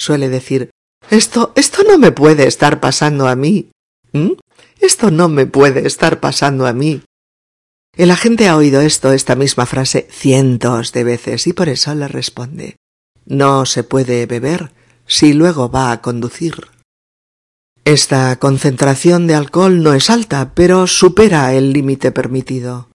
suele 0.00 0.28
decir 0.28 0.70
Esto, 1.10 1.52
esto 1.54 1.82
no 1.84 1.98
me 1.98 2.12
puede 2.12 2.46
estar 2.46 2.80
pasando 2.80 3.28
a 3.28 3.36
mí. 3.36 3.70
¿Mm? 4.12 4.32
Esto 4.80 5.10
no 5.10 5.28
me 5.28 5.46
puede 5.46 5.86
estar 5.86 6.20
pasando 6.20 6.66
a 6.66 6.72
mí. 6.72 7.02
El 7.96 8.10
agente 8.10 8.48
ha 8.48 8.56
oído 8.56 8.80
esto, 8.80 9.12
esta 9.12 9.34
misma 9.34 9.66
frase, 9.66 10.08
cientos 10.10 10.92
de 10.92 11.04
veces 11.04 11.46
y 11.46 11.52
por 11.52 11.68
eso 11.68 11.94
le 11.94 12.08
responde 12.08 12.76
No 13.26 13.66
se 13.66 13.84
puede 13.84 14.26
beber 14.26 14.72
si 15.06 15.32
luego 15.32 15.70
va 15.70 15.92
a 15.92 16.00
conducir. 16.00 16.68
Esta 17.84 18.36
concentración 18.36 19.26
de 19.26 19.34
alcohol 19.34 19.82
no 19.82 19.92
es 19.94 20.08
alta, 20.08 20.52
pero 20.54 20.86
supera 20.86 21.52
el 21.54 21.72
límite 21.72 22.12
permitido. 22.12 22.88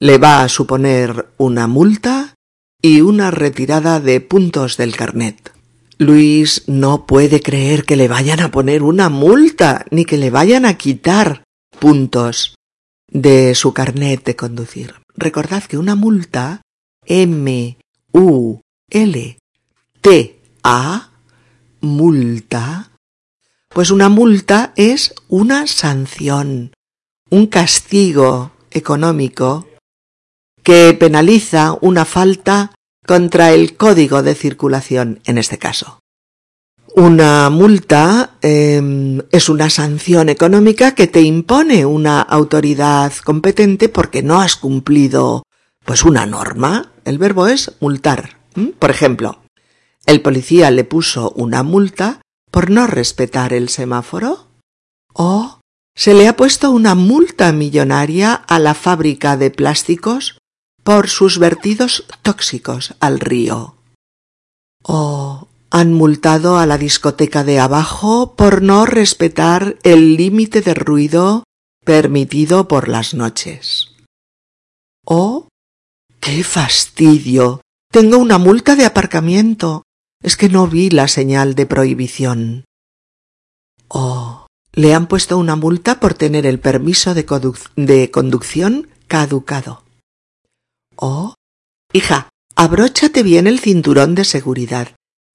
Le 0.00 0.18
va 0.18 0.42
a 0.42 0.48
suponer 0.48 1.28
una 1.36 1.66
multa 1.66 2.34
y 2.82 3.02
una 3.02 3.30
retirada 3.30 4.00
de 4.00 4.20
puntos 4.20 4.76
del 4.76 4.96
carnet. 4.96 5.52
Luis 6.00 6.64
no 6.66 7.04
puede 7.04 7.42
creer 7.42 7.84
que 7.84 7.94
le 7.94 8.08
vayan 8.08 8.40
a 8.40 8.50
poner 8.50 8.82
una 8.82 9.10
multa 9.10 9.84
ni 9.90 10.06
que 10.06 10.16
le 10.16 10.30
vayan 10.30 10.64
a 10.64 10.78
quitar 10.78 11.44
puntos 11.78 12.54
de 13.06 13.54
su 13.54 13.74
carnet 13.74 14.24
de 14.24 14.34
conducir. 14.34 14.94
Recordad 15.14 15.62
que 15.64 15.76
una 15.76 15.96
multa 15.96 16.62
M 17.04 17.76
U 18.14 18.60
L 18.88 19.38
T 20.00 20.40
A 20.62 21.10
multa 21.82 22.92
pues 23.68 23.90
una 23.90 24.08
multa 24.08 24.72
es 24.76 25.14
una 25.28 25.66
sanción, 25.66 26.72
un 27.28 27.46
castigo 27.46 28.52
económico 28.70 29.68
que 30.62 30.94
penaliza 30.94 31.76
una 31.82 32.06
falta 32.06 32.74
contra 33.10 33.50
el 33.50 33.76
código 33.76 34.22
de 34.22 34.36
circulación 34.36 35.18
en 35.24 35.36
este 35.36 35.58
caso. 35.58 35.98
Una 36.94 37.50
multa 37.50 38.36
em, 38.40 39.22
es 39.32 39.48
una 39.48 39.68
sanción 39.68 40.28
económica 40.28 40.94
que 40.94 41.08
te 41.08 41.20
impone 41.20 41.84
una 41.84 42.20
autoridad 42.20 43.12
competente 43.24 43.88
porque 43.88 44.22
no 44.22 44.40
has 44.40 44.54
cumplido 44.54 45.42
pues 45.84 46.04
una 46.04 46.24
norma. 46.24 46.92
El 47.04 47.18
verbo 47.18 47.48
es 47.48 47.72
multar. 47.80 48.38
Por 48.78 48.92
ejemplo, 48.92 49.40
el 50.06 50.22
policía 50.22 50.70
le 50.70 50.84
puso 50.84 51.32
una 51.32 51.64
multa 51.64 52.20
por 52.52 52.70
no 52.70 52.86
respetar 52.86 53.52
el 53.52 53.70
semáforo 53.70 54.46
o 55.14 55.58
se 55.96 56.14
le 56.14 56.28
ha 56.28 56.36
puesto 56.36 56.70
una 56.70 56.94
multa 56.94 57.50
millonaria 57.50 58.34
a 58.34 58.60
la 58.60 58.74
fábrica 58.74 59.36
de 59.36 59.50
plásticos 59.50 60.39
por 60.82 61.08
sus 61.08 61.38
vertidos 61.38 62.04
tóxicos 62.22 62.94
al 63.00 63.20
río. 63.20 63.76
O 64.82 65.48
han 65.70 65.92
multado 65.92 66.58
a 66.58 66.66
la 66.66 66.78
discoteca 66.78 67.44
de 67.44 67.60
abajo 67.60 68.34
por 68.34 68.62
no 68.62 68.86
respetar 68.86 69.76
el 69.82 70.16
límite 70.16 70.62
de 70.62 70.74
ruido 70.74 71.44
permitido 71.84 72.68
por 72.68 72.88
las 72.88 73.14
noches. 73.14 73.94
O 75.04 75.48
¡Qué 76.20 76.44
fastidio! 76.44 77.62
Tengo 77.90 78.18
una 78.18 78.38
multa 78.38 78.76
de 78.76 78.84
aparcamiento. 78.84 79.82
Es 80.22 80.36
que 80.36 80.50
no 80.50 80.66
vi 80.66 80.90
la 80.90 81.08
señal 81.08 81.54
de 81.54 81.64
prohibición. 81.64 82.64
O 83.88 84.46
le 84.72 84.94
han 84.94 85.08
puesto 85.08 85.38
una 85.38 85.56
multa 85.56 85.98
por 85.98 86.14
tener 86.14 86.46
el 86.46 86.60
permiso 86.60 87.14
de, 87.14 87.26
de 87.76 88.10
conducción 88.10 88.88
caducado. 89.08 89.82
Oh, 91.02 91.34
hija, 91.94 92.28
abróchate 92.56 93.22
bien 93.22 93.46
el 93.46 93.58
cinturón 93.58 94.14
de 94.14 94.26
seguridad. 94.26 94.88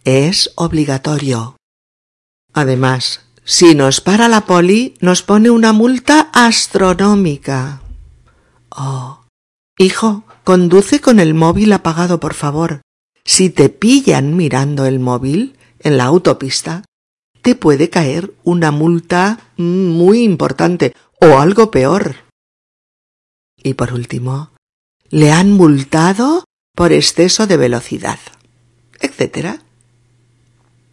Es 0.04 0.52
obligatorio. 0.56 1.58
Además, 2.54 3.26
si 3.44 3.74
nos 3.74 4.00
para 4.00 4.28
la 4.28 4.46
poli, 4.46 4.94
nos 5.02 5.24
pone 5.24 5.50
una 5.50 5.74
multa 5.74 6.30
astronómica. 6.34 7.82
Oh. 8.70 9.26
Hijo, 9.80 10.24
conduce 10.44 11.02
con 11.02 11.20
el 11.20 11.34
móvil 11.34 11.74
apagado, 11.74 12.20
por 12.20 12.36
favor. 12.36 12.82
Si 13.26 13.50
te 13.50 13.70
pillan 13.70 14.38
mirando 14.38 14.86
el 14.86 15.00
móvil 15.00 15.58
en 15.80 15.98
la 15.98 16.06
autopista, 16.06 16.84
te 17.42 17.56
puede 17.56 17.90
caer 17.90 18.36
una 18.44 18.70
multa 18.70 19.40
muy 19.58 20.22
importante 20.22 20.96
o 21.20 21.40
algo 21.40 21.72
peor. 21.72 22.18
Y 23.58 23.74
por 23.74 23.94
último, 23.94 24.55
le 25.16 25.32
han 25.32 25.54
multado 25.54 26.44
por 26.76 26.92
exceso 26.92 27.48
de 27.48 27.56
velocidad, 27.56 28.20
etc. 29.00 29.62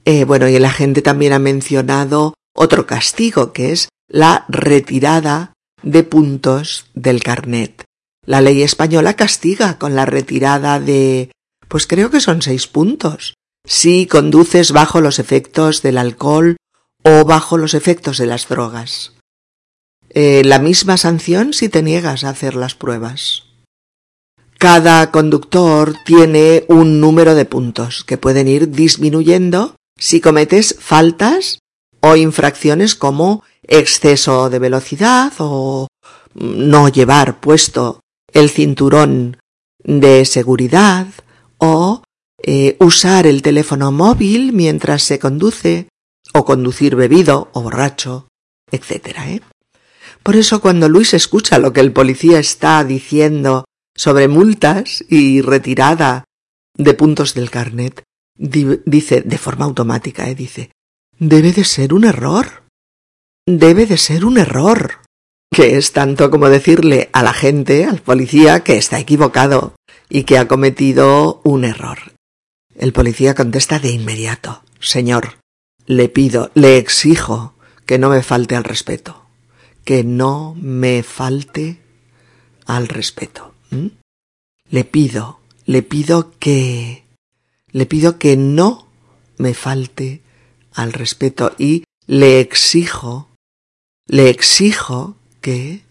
Eh, 0.04 0.22
bueno, 0.22 0.48
y 0.48 0.54
el 0.54 0.64
agente 0.64 1.02
también 1.02 1.32
ha 1.32 1.40
mencionado 1.40 2.34
otro 2.54 2.86
castigo, 2.86 3.52
que 3.52 3.72
es 3.72 3.88
la 4.06 4.44
retirada 4.48 5.54
de 5.82 6.04
puntos 6.04 6.86
del 6.94 7.20
carnet. 7.20 7.82
La 8.24 8.40
ley 8.40 8.62
española 8.62 9.14
castiga 9.14 9.76
con 9.76 9.96
la 9.96 10.06
retirada 10.06 10.78
de, 10.78 11.32
pues 11.66 11.88
creo 11.88 12.08
que 12.12 12.20
son 12.20 12.42
seis 12.42 12.68
puntos, 12.68 13.34
si 13.66 14.06
conduces 14.06 14.70
bajo 14.70 15.00
los 15.00 15.18
efectos 15.18 15.82
del 15.82 15.98
alcohol 15.98 16.58
o 17.02 17.24
bajo 17.24 17.58
los 17.58 17.74
efectos 17.74 18.18
de 18.18 18.26
las 18.26 18.48
drogas. 18.48 19.14
Eh, 20.10 20.42
la 20.44 20.60
misma 20.60 20.96
sanción 20.96 21.52
si 21.52 21.68
te 21.68 21.82
niegas 21.82 22.22
a 22.22 22.28
hacer 22.28 22.54
las 22.54 22.76
pruebas. 22.76 23.48
Cada 24.62 25.10
conductor 25.10 25.96
tiene 26.04 26.64
un 26.68 27.00
número 27.00 27.34
de 27.34 27.46
puntos 27.46 28.04
que 28.04 28.16
pueden 28.16 28.46
ir 28.46 28.70
disminuyendo 28.70 29.74
si 29.98 30.20
cometes 30.20 30.76
faltas 30.78 31.58
o 32.00 32.14
infracciones 32.14 32.94
como 32.94 33.42
exceso 33.66 34.50
de 34.50 34.60
velocidad 34.60 35.32
o 35.38 35.88
no 36.34 36.88
llevar 36.88 37.40
puesto 37.40 38.02
el 38.32 38.50
cinturón 38.50 39.38
de 39.82 40.24
seguridad 40.26 41.08
o 41.58 42.04
eh, 42.40 42.76
usar 42.78 43.26
el 43.26 43.42
teléfono 43.42 43.90
móvil 43.90 44.52
mientras 44.52 45.02
se 45.02 45.18
conduce 45.18 45.88
o 46.34 46.44
conducir 46.44 46.94
bebido 46.94 47.48
o 47.52 47.62
borracho, 47.62 48.28
etc. 48.70 49.18
¿eh? 49.26 49.40
Por 50.22 50.36
eso 50.36 50.60
cuando 50.60 50.88
Luis 50.88 51.14
escucha 51.14 51.58
lo 51.58 51.72
que 51.72 51.80
el 51.80 51.90
policía 51.90 52.38
está 52.38 52.84
diciendo 52.84 53.64
sobre 53.94 54.28
multas 54.28 55.04
y 55.08 55.40
retirada 55.40 56.24
de 56.76 56.94
puntos 56.94 57.34
del 57.34 57.50
carnet, 57.50 58.02
dice 58.36 59.22
de 59.22 59.38
forma 59.38 59.64
automática, 59.64 60.28
¿eh? 60.28 60.34
dice, 60.34 60.70
debe 61.18 61.52
de 61.52 61.64
ser 61.64 61.94
un 61.94 62.04
error. 62.04 62.64
Debe 63.46 63.86
de 63.86 63.98
ser 63.98 64.24
un 64.24 64.38
error. 64.38 65.00
Que 65.50 65.76
es 65.76 65.92
tanto 65.92 66.30
como 66.30 66.48
decirle 66.48 67.10
a 67.12 67.22
la 67.22 67.34
gente, 67.34 67.84
al 67.84 68.00
policía, 68.00 68.60
que 68.60 68.78
está 68.78 68.98
equivocado 68.98 69.74
y 70.08 70.24
que 70.24 70.38
ha 70.38 70.48
cometido 70.48 71.42
un 71.44 71.64
error. 71.64 71.98
El 72.74 72.92
policía 72.94 73.34
contesta 73.34 73.78
de 73.78 73.90
inmediato, 73.90 74.62
Señor, 74.80 75.36
le 75.86 76.08
pido, 76.08 76.50
le 76.54 76.78
exijo 76.78 77.54
que 77.84 77.98
no 77.98 78.08
me 78.08 78.22
falte 78.22 78.56
al 78.56 78.64
respeto, 78.64 79.26
que 79.84 80.04
no 80.04 80.54
me 80.58 81.02
falte 81.02 81.80
al 82.64 82.88
respeto. 82.88 83.51
Le 84.70 84.84
pido, 84.84 85.40
le 85.66 85.82
pido 85.82 86.32
que, 86.38 87.04
le 87.70 87.86
pido 87.86 88.18
que 88.18 88.36
no 88.36 88.86
me 89.38 89.54
falte 89.54 90.22
al 90.72 90.92
respeto 90.92 91.52
y 91.58 91.84
le 92.06 92.40
exijo, 92.40 93.28
le 94.06 94.30
exijo 94.30 95.16
que 95.40 95.82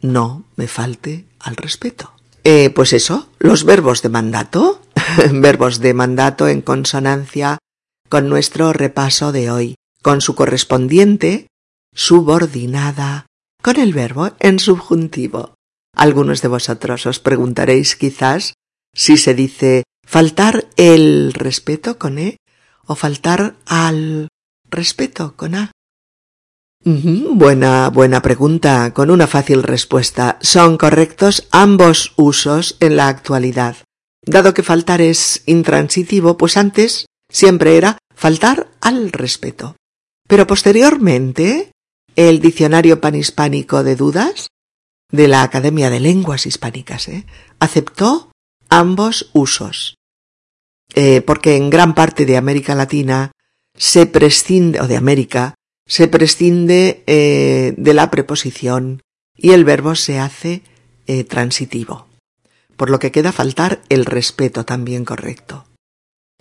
no 0.00 0.44
me 0.56 0.68
falte 0.68 1.26
al 1.38 1.56
respeto. 1.56 2.12
Eh, 2.44 2.70
pues 2.70 2.92
eso, 2.92 3.28
los 3.38 3.64
verbos 3.64 4.02
de 4.02 4.08
mandato, 4.08 4.80
verbos 5.32 5.80
de 5.80 5.94
mandato 5.94 6.48
en 6.48 6.62
consonancia 6.62 7.58
con 8.08 8.28
nuestro 8.28 8.72
repaso 8.72 9.32
de 9.32 9.50
hoy, 9.50 9.74
con 10.02 10.20
su 10.20 10.34
correspondiente 10.34 11.48
subordinada, 11.94 13.26
con 13.62 13.78
el 13.78 13.92
verbo 13.92 14.30
en 14.40 14.58
subjuntivo. 14.58 15.54
Algunos 16.00 16.40
de 16.40 16.48
vosotros 16.48 17.04
os 17.04 17.20
preguntaréis 17.20 17.92
quizás 17.94 18.54
si 18.96 19.18
se 19.18 19.34
dice 19.34 19.84
faltar 20.00 20.64
el 20.78 21.34
respeto 21.34 21.98
con 21.98 22.16
E 22.16 22.40
o 22.88 22.96
faltar 22.96 23.60
al 23.66 24.28
respeto 24.64 25.36
con 25.36 25.54
A. 25.54 25.72
Buena, 26.82 27.90
buena 27.90 28.22
pregunta, 28.22 28.94
con 28.94 29.10
una 29.10 29.26
fácil 29.26 29.62
respuesta. 29.62 30.38
Son 30.40 30.78
correctos 30.78 31.46
ambos 31.50 32.14
usos 32.16 32.78
en 32.80 32.96
la 32.96 33.08
actualidad. 33.08 33.76
Dado 34.24 34.54
que 34.54 34.62
faltar 34.62 35.02
es 35.02 35.42
intransitivo, 35.44 36.38
pues 36.38 36.56
antes 36.56 37.04
siempre 37.28 37.76
era 37.76 37.98
faltar 38.14 38.68
al 38.80 39.12
respeto. 39.12 39.76
Pero 40.26 40.46
posteriormente, 40.46 41.72
el 42.16 42.40
Diccionario 42.40 43.02
Panhispánico 43.02 43.84
de 43.84 43.96
Dudas 43.96 44.46
de 45.10 45.28
la 45.28 45.42
Academia 45.42 45.90
de 45.90 46.00
Lenguas 46.00 46.46
Hispánicas 46.46 47.08
¿eh? 47.08 47.26
aceptó 47.58 48.30
ambos 48.68 49.30
usos. 49.32 49.96
Eh, 50.94 51.20
porque 51.20 51.56
en 51.56 51.70
gran 51.70 51.94
parte 51.94 52.26
de 52.26 52.36
América 52.36 52.74
Latina 52.74 53.32
se 53.76 54.06
prescinde, 54.06 54.80
o 54.80 54.88
de 54.88 54.96
América, 54.96 55.54
se 55.86 56.08
prescinde 56.08 57.02
eh, 57.06 57.74
de 57.76 57.94
la 57.94 58.10
preposición 58.10 59.02
y 59.36 59.50
el 59.50 59.64
verbo 59.64 59.94
se 59.94 60.18
hace 60.18 60.62
transitivo. 61.28 62.06
Por 62.76 62.88
lo 62.88 63.00
que 63.00 63.10
queda 63.10 63.32
faltar 63.32 63.82
el 63.88 64.04
respeto 64.04 64.64
también 64.64 65.04
correcto. 65.04 65.66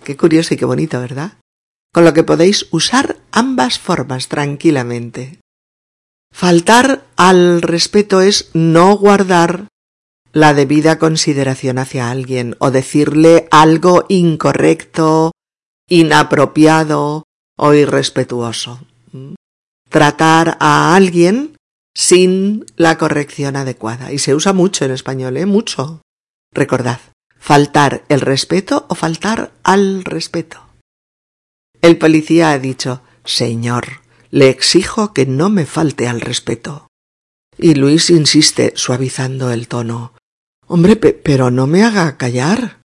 Qué 0.03 0.15
curioso 0.15 0.53
y 0.53 0.57
qué 0.57 0.65
bonito, 0.65 0.99
¿verdad? 0.99 1.39
Con 1.91 2.05
lo 2.05 2.13
que 2.13 2.23
podéis 2.23 2.67
usar 2.69 3.17
ambas 3.31 3.79
formas 3.79 4.27
tranquilamente. 4.27 5.39
Faltar 6.31 7.05
al 7.17 7.61
respeto 7.61 8.21
es 8.21 8.49
no 8.53 8.95
guardar 8.97 9.67
la 10.31 10.53
debida 10.53 10.99
consideración 10.99 11.77
hacia 11.79 12.11
alguien 12.11 12.55
o 12.59 12.71
decirle 12.71 13.47
algo 13.51 14.05
incorrecto, 14.09 15.31
inapropiado 15.89 17.23
o 17.57 17.73
irrespetuoso. 17.73 18.79
Tratar 19.89 20.57
a 20.59 20.95
alguien 20.95 21.55
sin 21.95 22.65
la 22.77 22.97
corrección 22.97 23.55
adecuada. 23.55 24.13
Y 24.13 24.19
se 24.19 24.35
usa 24.35 24.53
mucho 24.53 24.85
en 24.85 24.91
español, 24.91 25.35
¿eh? 25.35 25.45
Mucho. 25.45 26.01
Recordad, 26.53 26.99
faltar 27.37 28.03
el 28.07 28.21
respeto 28.21 28.85
o 28.87 28.95
faltar 28.95 29.51
al 29.63 30.03
respeto. 30.03 30.61
El 31.81 31.97
policía 31.97 32.51
ha 32.51 32.59
dicho 32.59 33.01
Señor, 33.25 33.98
le 34.31 34.49
exijo 34.49 35.13
que 35.13 35.25
no 35.25 35.49
me 35.49 35.65
falte 35.65 36.07
al 36.07 36.21
respeto. 36.21 36.87
Y 37.57 37.75
Luis 37.75 38.09
insiste, 38.09 38.73
suavizando 38.75 39.51
el 39.51 39.67
tono. 39.67 40.13
Hombre, 40.67 40.95
pero 40.95 41.51
no 41.51 41.67
me 41.67 41.83
haga 41.83 42.17
callar. 42.17 42.79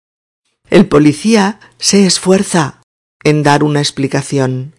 El 0.70 0.88
policía 0.88 1.60
se 1.78 2.06
esfuerza 2.06 2.82
en 3.24 3.44
dar 3.44 3.64
una 3.64 3.80
explicación, 3.80 4.74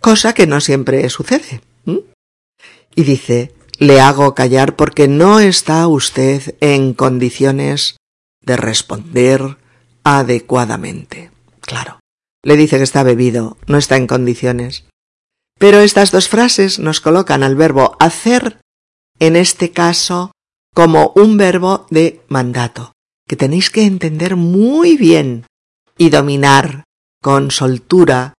cosa 0.00 0.34
que 0.34 0.46
no 0.46 0.60
siempre 0.60 1.08
sucede. 1.10 1.62
Y 2.94 3.04
dice, 3.04 3.54
le 3.78 4.00
hago 4.00 4.34
callar 4.34 4.76
porque 4.76 5.08
no 5.08 5.40
está 5.40 5.86
usted 5.88 6.54
en 6.60 6.92
condiciones 6.92 7.96
de 8.42 8.56
responder 8.56 9.56
adecuadamente. 10.04 11.30
Claro, 11.60 12.00
le 12.42 12.56
dice 12.56 12.76
que 12.76 12.84
está 12.84 13.02
bebido, 13.02 13.56
no 13.66 13.78
está 13.78 13.96
en 13.96 14.06
condiciones. 14.06 14.84
Pero 15.58 15.80
estas 15.80 16.10
dos 16.10 16.28
frases 16.28 16.78
nos 16.78 17.00
colocan 17.00 17.42
al 17.42 17.56
verbo 17.56 17.96
hacer, 18.00 18.60
en 19.18 19.36
este 19.36 19.70
caso, 19.70 20.32
como 20.74 21.12
un 21.16 21.36
verbo 21.36 21.86
de 21.90 22.22
mandato, 22.28 22.92
que 23.28 23.36
tenéis 23.36 23.70
que 23.70 23.84
entender 23.84 24.36
muy 24.36 24.96
bien 24.96 25.46
y 25.98 26.10
dominar 26.10 26.84
con 27.22 27.50
soltura, 27.50 28.34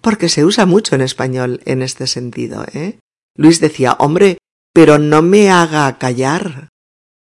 porque 0.00 0.28
se 0.28 0.44
usa 0.44 0.66
mucho 0.66 0.94
en 0.94 1.00
español 1.00 1.60
en 1.64 1.82
este 1.82 2.06
sentido, 2.06 2.64
¿eh? 2.72 2.98
Luis 3.36 3.60
decía, 3.60 3.96
hombre, 3.98 4.38
pero 4.72 4.98
no 4.98 5.22
me 5.22 5.50
haga 5.50 5.96
callar 5.98 6.68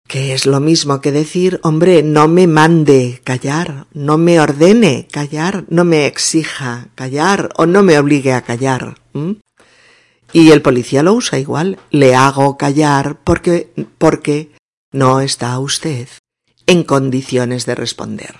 que 0.07 0.33
es 0.33 0.45
lo 0.45 0.59
mismo 0.59 1.01
que 1.01 1.11
decir, 1.11 1.59
hombre, 1.63 2.03
no 2.03 2.27
me 2.27 2.47
mande 2.47 3.21
callar, 3.23 3.87
no 3.93 4.17
me 4.17 4.39
ordene 4.39 5.07
callar, 5.11 5.65
no 5.69 5.83
me 5.83 6.05
exija 6.05 6.89
callar 6.95 7.49
o 7.57 7.65
no 7.65 7.81
me 7.81 7.97
obligue 7.97 8.33
a 8.33 8.41
callar. 8.41 8.99
Y 10.31 10.51
el 10.51 10.61
policía 10.61 11.01
lo 11.01 11.13
usa 11.13 11.39
igual, 11.39 11.79
le 11.89 12.15
hago 12.15 12.57
callar 12.57 13.17
porque, 13.23 13.71
porque 13.97 14.51
no 14.91 15.21
está 15.21 15.57
usted 15.59 16.07
en 16.67 16.83
condiciones 16.83 17.65
de 17.65 17.75
responder. 17.75 18.35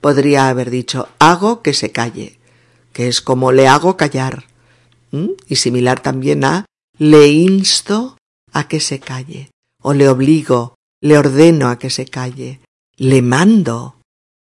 Podría 0.00 0.48
haber 0.48 0.70
dicho, 0.70 1.08
hago 1.18 1.62
que 1.62 1.72
se 1.72 1.92
calle, 1.92 2.38
que 2.92 3.08
es 3.08 3.20
como 3.20 3.52
le 3.52 3.68
hago 3.68 3.96
callar, 3.96 4.44
y 5.12 5.56
similar 5.56 6.00
también 6.00 6.44
a 6.44 6.66
le 6.98 7.28
insto 7.28 8.18
a 8.52 8.68
que 8.68 8.80
se 8.80 9.00
calle, 9.00 9.50
o 9.82 9.94
le 9.94 10.08
obligo 10.08 10.74
le 11.00 11.18
ordeno 11.18 11.68
a 11.68 11.78
que 11.78 11.90
se 11.90 12.06
calle, 12.06 12.60
le 12.96 13.22
mando 13.22 14.00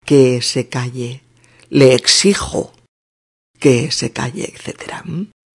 que 0.06 0.42
se 0.42 0.68
calle, 0.68 1.24
le 1.70 1.96
exijo 1.96 2.74
que 3.60 3.92
se 3.92 4.12
calle, 4.12 4.54
etc. 4.54 4.94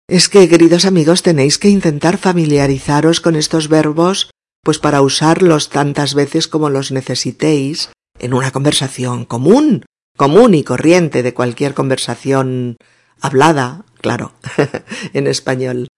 Es 0.08 0.28
que, 0.28 0.48
queridos 0.48 0.84
amigos, 0.84 1.22
tenéis 1.22 1.58
que 1.58 1.70
intentar 1.70 2.18
familiarizaros 2.18 3.20
con 3.20 3.36
estos 3.36 3.68
verbos, 3.68 4.30
pues 4.62 4.78
para 4.78 5.00
usarlos 5.00 5.70
tantas 5.70 6.14
veces 6.14 6.46
como 6.46 6.68
los 6.68 6.92
necesitéis 6.92 7.90
en 8.18 8.34
una 8.34 8.50
conversación 8.50 9.24
común, 9.24 9.84
común 10.16 10.54
y 10.54 10.62
corriente 10.62 11.22
de 11.22 11.34
cualquier 11.34 11.74
conversación 11.74 12.76
hablada, 13.20 13.84
claro, 14.00 14.34
en 15.14 15.26
español. 15.26 15.88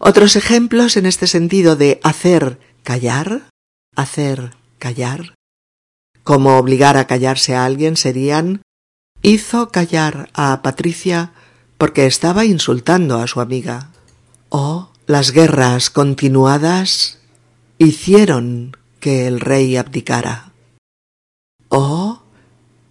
Otros 0.00 0.36
ejemplos 0.36 0.96
en 0.96 1.06
este 1.06 1.26
sentido 1.26 1.76
de 1.76 2.00
hacer 2.02 2.58
callar 2.82 3.48
hacer 3.94 4.54
callar, 4.78 5.34
como 6.22 6.56
obligar 6.56 6.96
a 6.96 7.06
callarse 7.06 7.54
a 7.54 7.64
alguien 7.64 7.96
serían 7.96 8.62
hizo 9.22 9.70
callar 9.70 10.30
a 10.34 10.62
Patricia 10.62 11.32
porque 11.78 12.06
estaba 12.06 12.44
insultando 12.44 13.18
a 13.18 13.26
su 13.26 13.40
amiga. 13.40 13.90
O 14.48 14.90
las 15.06 15.32
guerras 15.32 15.90
continuadas 15.90 17.18
hicieron 17.78 18.76
que 19.00 19.26
el 19.26 19.40
rey 19.40 19.76
abdicara. 19.76 20.52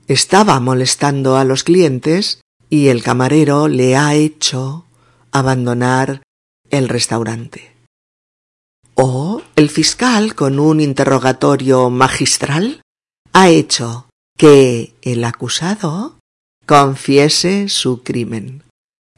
estaba 0.07 0.59
molestando 0.59 1.37
a 1.37 1.45
los 1.45 1.63
clientes 1.63 2.41
y 2.69 2.87
el 2.87 3.01
camarero 3.01 3.69
le 3.69 3.95
ha 3.95 4.13
hecho 4.15 4.85
abandonar 5.31 6.21
el 6.69 6.89
restaurante. 6.89 7.70
O 9.03 9.41
el 9.55 9.71
fiscal, 9.71 10.35
con 10.35 10.59
un 10.59 10.79
interrogatorio 10.79 11.89
magistral, 11.89 12.83
ha 13.33 13.49
hecho 13.49 14.07
que 14.37 14.93
el 15.01 15.23
acusado 15.23 16.19
confiese 16.67 17.67
su 17.67 18.03
crimen. 18.03 18.61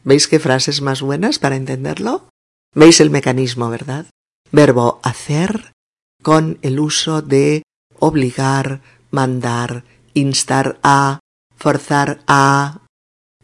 ¿Veis 0.05 0.29
qué 0.29 0.39
frases 0.39 0.79
más 0.79 1.01
buenas 1.01 1.38
para 1.38 1.57
entenderlo? 1.57 2.29
¿Veis 2.73 3.01
el 3.01 3.09
mecanismo, 3.09 3.69
verdad? 3.69 4.05
Verbo 4.53 5.01
hacer 5.03 5.73
con 6.21 6.59
el 6.61 6.79
uso 6.79 7.21
de 7.21 7.63
obligar, 7.99 8.79
mandar, 9.11 9.84
instar 10.13 10.79
a, 10.81 11.19
forzar 11.57 12.21
a. 12.25 12.82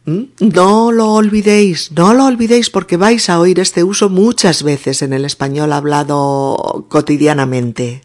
¿Mm? 0.10 0.24
No 0.40 0.92
lo 0.92 1.14
olvidéis, 1.14 1.92
no 1.92 2.16
lo 2.16 2.26
olvidéis 2.26 2.72
porque 2.72 2.98
vais 2.98 3.30
a 3.30 3.40
oír 3.40 3.60
este 3.60 3.84
uso 3.84 4.10
muchas 4.10 4.64
veces 4.64 5.04
en 5.04 5.14
el 5.14 5.24
español 5.24 5.72
hablado 5.72 6.88
cotidianamente. 6.90 8.02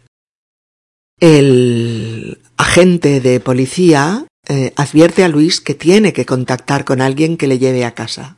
El 1.19 2.39
agente 2.57 3.21
de 3.21 3.39
policía 3.39 4.27
eh, 4.47 4.73
advierte 4.75 5.23
a 5.23 5.29
Luis 5.29 5.61
que 5.61 5.73
tiene 5.73 6.13
que 6.13 6.27
contactar 6.27 6.85
con 6.85 7.01
alguien 7.01 7.37
que 7.37 7.47
le 7.47 7.57
lleve 7.57 7.85
a 7.85 7.95
casa. 7.95 8.37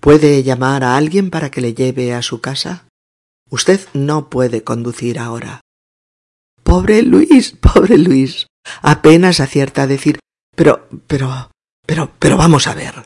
¿Puede 0.00 0.42
llamar 0.42 0.82
a 0.82 0.96
alguien 0.96 1.28
para 1.28 1.50
que 1.50 1.60
le 1.60 1.74
lleve 1.74 2.14
a 2.14 2.22
su 2.22 2.40
casa? 2.40 2.86
Usted 3.50 3.80
no 3.92 4.30
puede 4.30 4.64
conducir 4.64 5.18
ahora. 5.18 5.60
Pobre 6.62 7.02
Luis, 7.02 7.50
pobre 7.60 7.98
Luis. 7.98 8.46
Apenas 8.80 9.40
acierta 9.40 9.82
a 9.82 9.86
decir 9.86 10.18
pero, 10.56 10.88
pero, 11.06 11.50
pero, 11.90 12.12
pero 12.20 12.36
vamos 12.36 12.68
a 12.68 12.74
ver. 12.74 13.04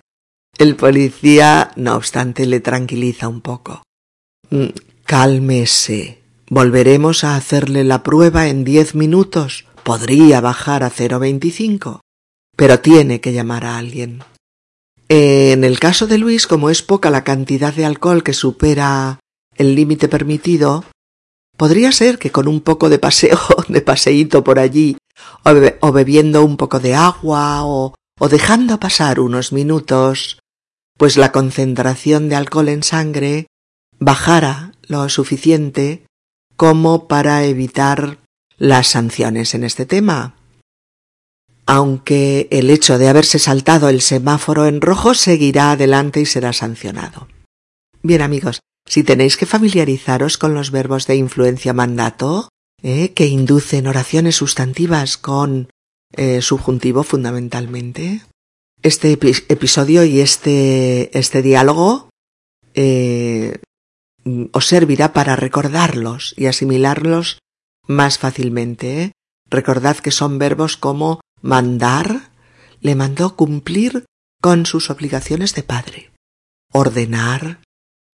El 0.58 0.76
policía, 0.76 1.70
no 1.74 1.96
obstante, 1.96 2.44
le 2.44 2.60
tranquiliza 2.60 3.28
un 3.28 3.40
poco. 3.40 3.82
Mm, 4.50 4.66
cálmese. 5.06 6.20
Volveremos 6.50 7.24
a 7.24 7.34
hacerle 7.34 7.82
la 7.82 8.02
prueba 8.02 8.46
en 8.46 8.62
diez 8.62 8.94
minutos. 8.94 9.64
Podría 9.84 10.42
bajar 10.42 10.82
a 10.82 10.90
cero 10.90 11.18
veinticinco. 11.18 12.02
Pero 12.58 12.80
tiene 12.80 13.22
que 13.22 13.32
llamar 13.32 13.64
a 13.64 13.78
alguien. 13.78 14.22
En 15.08 15.64
el 15.64 15.80
caso 15.80 16.06
de 16.06 16.18
Luis, 16.18 16.46
como 16.46 16.68
es 16.68 16.82
poca 16.82 17.08
la 17.08 17.24
cantidad 17.24 17.72
de 17.72 17.86
alcohol 17.86 18.22
que 18.22 18.34
supera 18.34 19.18
el 19.56 19.74
límite 19.74 20.08
permitido, 20.08 20.84
podría 21.56 21.90
ser 21.90 22.18
que 22.18 22.30
con 22.30 22.48
un 22.48 22.60
poco 22.60 22.90
de 22.90 22.98
paseo, 22.98 23.38
de 23.68 23.80
paseíto 23.80 24.44
por 24.44 24.58
allí, 24.58 24.98
o, 25.80 25.92
bebiendo 25.92 26.44
un 26.44 26.58
poco 26.58 26.80
de 26.80 26.94
agua, 26.94 27.64
o, 27.64 27.94
o 28.18 28.28
dejando 28.28 28.78
pasar 28.80 29.20
unos 29.20 29.52
minutos, 29.52 30.38
pues 30.96 31.16
la 31.16 31.32
concentración 31.32 32.28
de 32.28 32.36
alcohol 32.36 32.68
en 32.68 32.82
sangre 32.82 33.46
bajara 33.98 34.72
lo 34.82 35.08
suficiente 35.08 36.06
como 36.56 37.08
para 37.08 37.44
evitar 37.44 38.18
las 38.56 38.88
sanciones 38.88 39.54
en 39.54 39.64
este 39.64 39.86
tema 39.86 40.36
aunque 41.66 42.48
el 42.50 42.70
hecho 42.70 42.98
de 42.98 43.08
haberse 43.08 43.38
saltado 43.38 43.88
el 43.88 44.00
semáforo 44.00 44.66
en 44.66 44.80
rojo 44.80 45.14
seguirá 45.14 45.72
adelante 45.72 46.20
y 46.20 46.26
será 46.26 46.52
sancionado. 46.52 47.28
Bien 48.02 48.22
amigos, 48.22 48.60
si 48.86 49.02
tenéis 49.02 49.36
que 49.36 49.46
familiarizaros 49.46 50.36
con 50.36 50.54
los 50.54 50.70
verbos 50.70 51.06
de 51.06 51.16
influencia 51.16 51.72
mandato, 51.72 52.48
eh, 52.82 53.12
que 53.12 53.26
inducen 53.26 53.86
oraciones 53.86 54.36
sustantivas 54.36 55.16
con 55.16 55.70
eh, 56.16 56.42
subjuntivo 56.42 57.02
fundamentalmente, 57.02 58.22
este 58.82 59.12
episodio 59.12 60.04
y 60.04 60.20
este, 60.20 61.16
este 61.18 61.42
diálogo 61.42 62.10
eh, 62.74 63.58
os 64.52 64.66
servirá 64.66 65.12
para 65.12 65.36
recordarlos 65.36 66.34
y 66.36 66.46
asimilarlos 66.46 67.38
más 67.86 68.18
fácilmente. 68.18 69.12
Recordad 69.48 69.96
que 69.98 70.10
son 70.10 70.38
verbos 70.38 70.76
como 70.76 71.20
mandar, 71.40 72.30
le 72.80 72.94
mandó 72.94 73.36
cumplir 73.36 74.04
con 74.40 74.66
sus 74.66 74.90
obligaciones 74.90 75.54
de 75.54 75.62
padre. 75.62 76.10
Ordenar, 76.72 77.60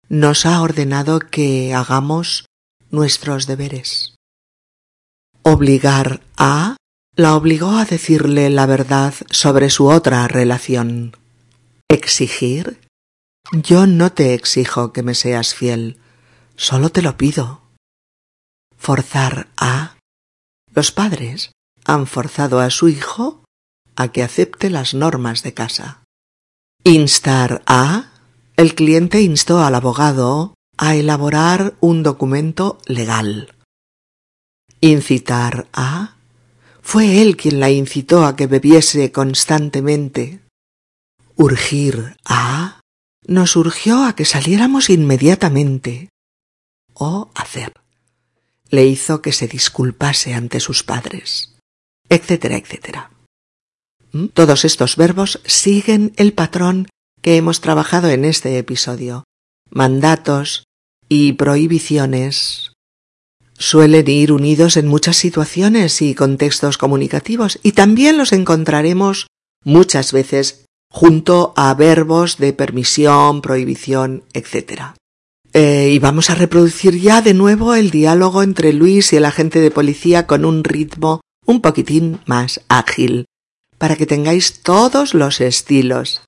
nos 0.08 0.46
ha 0.46 0.60
ordenado 0.62 1.20
que 1.20 1.74
hagamos 1.74 2.46
nuestros 2.90 3.46
deberes. 3.46 4.16
Obligar 5.42 6.22
a, 6.36 6.76
la 7.18 7.34
obligó 7.34 7.72
a 7.72 7.84
decirle 7.84 8.48
la 8.48 8.64
verdad 8.64 9.12
sobre 9.28 9.70
su 9.70 9.88
otra 9.88 10.28
relación. 10.28 11.16
Exigir, 11.88 12.80
yo 13.50 13.88
no 13.88 14.12
te 14.12 14.34
exijo 14.34 14.92
que 14.92 15.02
me 15.02 15.16
seas 15.16 15.52
fiel, 15.52 15.98
solo 16.54 16.90
te 16.90 17.02
lo 17.02 17.16
pido. 17.16 17.62
Forzar 18.76 19.48
a, 19.56 19.96
los 20.72 20.92
padres 20.92 21.50
han 21.84 22.06
forzado 22.06 22.60
a 22.60 22.70
su 22.70 22.88
hijo 22.88 23.42
a 23.96 24.12
que 24.12 24.22
acepte 24.22 24.70
las 24.70 24.94
normas 24.94 25.42
de 25.42 25.54
casa. 25.54 26.04
Instar 26.84 27.62
a. 27.66 28.12
El 28.56 28.76
cliente 28.76 29.22
instó 29.22 29.64
al 29.64 29.74
abogado 29.74 30.54
a 30.76 30.94
elaborar 30.94 31.74
un 31.80 32.04
documento 32.04 32.78
legal. 32.86 33.52
Incitar 34.80 35.66
a. 35.72 36.17
Fue 36.90 37.20
él 37.20 37.36
quien 37.36 37.60
la 37.60 37.70
incitó 37.70 38.24
a 38.24 38.34
que 38.34 38.46
bebiese 38.46 39.12
constantemente. 39.12 40.40
Urgir 41.36 42.16
a. 42.24 42.80
Nos 43.26 43.56
urgió 43.56 44.04
a 44.04 44.14
que 44.16 44.24
saliéramos 44.24 44.88
inmediatamente. 44.88 46.08
O 46.94 47.30
hacer. 47.34 47.74
Le 48.70 48.86
hizo 48.86 49.20
que 49.20 49.32
se 49.32 49.48
disculpase 49.48 50.32
ante 50.32 50.60
sus 50.60 50.82
padres 50.82 51.58
etcétera, 52.08 52.56
etcétera. 52.56 53.10
¿Mm? 54.12 54.26
Todos 54.26 54.64
estos 54.64 54.96
verbos 54.96 55.40
siguen 55.44 56.12
el 56.16 56.32
patrón 56.32 56.88
que 57.22 57.36
hemos 57.36 57.60
trabajado 57.60 58.08
en 58.08 58.24
este 58.24 58.58
episodio. 58.58 59.24
Mandatos 59.70 60.64
y 61.08 61.34
prohibiciones 61.34 62.72
suelen 63.58 64.08
ir 64.08 64.32
unidos 64.32 64.76
en 64.76 64.86
muchas 64.86 65.16
situaciones 65.16 66.00
y 66.00 66.14
contextos 66.14 66.78
comunicativos 66.78 67.58
y 67.62 67.72
también 67.72 68.16
los 68.16 68.32
encontraremos 68.32 69.26
muchas 69.64 70.12
veces 70.12 70.64
junto 70.90 71.52
a 71.56 71.74
verbos 71.74 72.38
de 72.38 72.52
permisión, 72.52 73.42
prohibición, 73.42 74.24
etc. 74.32 74.94
Eh, 75.52 75.90
y 75.92 75.98
vamos 75.98 76.30
a 76.30 76.34
reproducir 76.34 76.98
ya 76.98 77.20
de 77.20 77.34
nuevo 77.34 77.74
el 77.74 77.90
diálogo 77.90 78.42
entre 78.42 78.72
Luis 78.72 79.12
y 79.12 79.16
el 79.16 79.24
agente 79.24 79.60
de 79.60 79.70
policía 79.70 80.26
con 80.26 80.44
un 80.44 80.64
ritmo 80.64 81.20
un 81.44 81.62
poquitín 81.62 82.20
más 82.26 82.60
ágil, 82.68 83.24
para 83.78 83.96
que 83.96 84.04
tengáis 84.06 84.62
todos 84.62 85.14
los 85.14 85.40
estilos. 85.40 86.22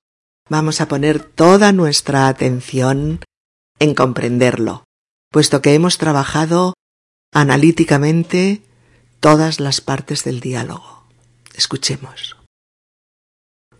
Vamos 0.49 0.81
a 0.81 0.87
poner 0.87 1.19
toda 1.23 1.71
nuestra 1.71 2.27
atención 2.27 3.19
en 3.79 3.93
comprenderlo, 3.93 4.83
puesto 5.31 5.61
que 5.61 5.75
hemos 5.75 5.99
trabajado 5.99 6.73
analíticamente 7.31 8.61
todas 9.19 9.59
las 9.59 9.81
partes 9.81 10.23
del 10.23 10.39
diálogo. 10.39 11.05
Escuchemos. 11.55 12.37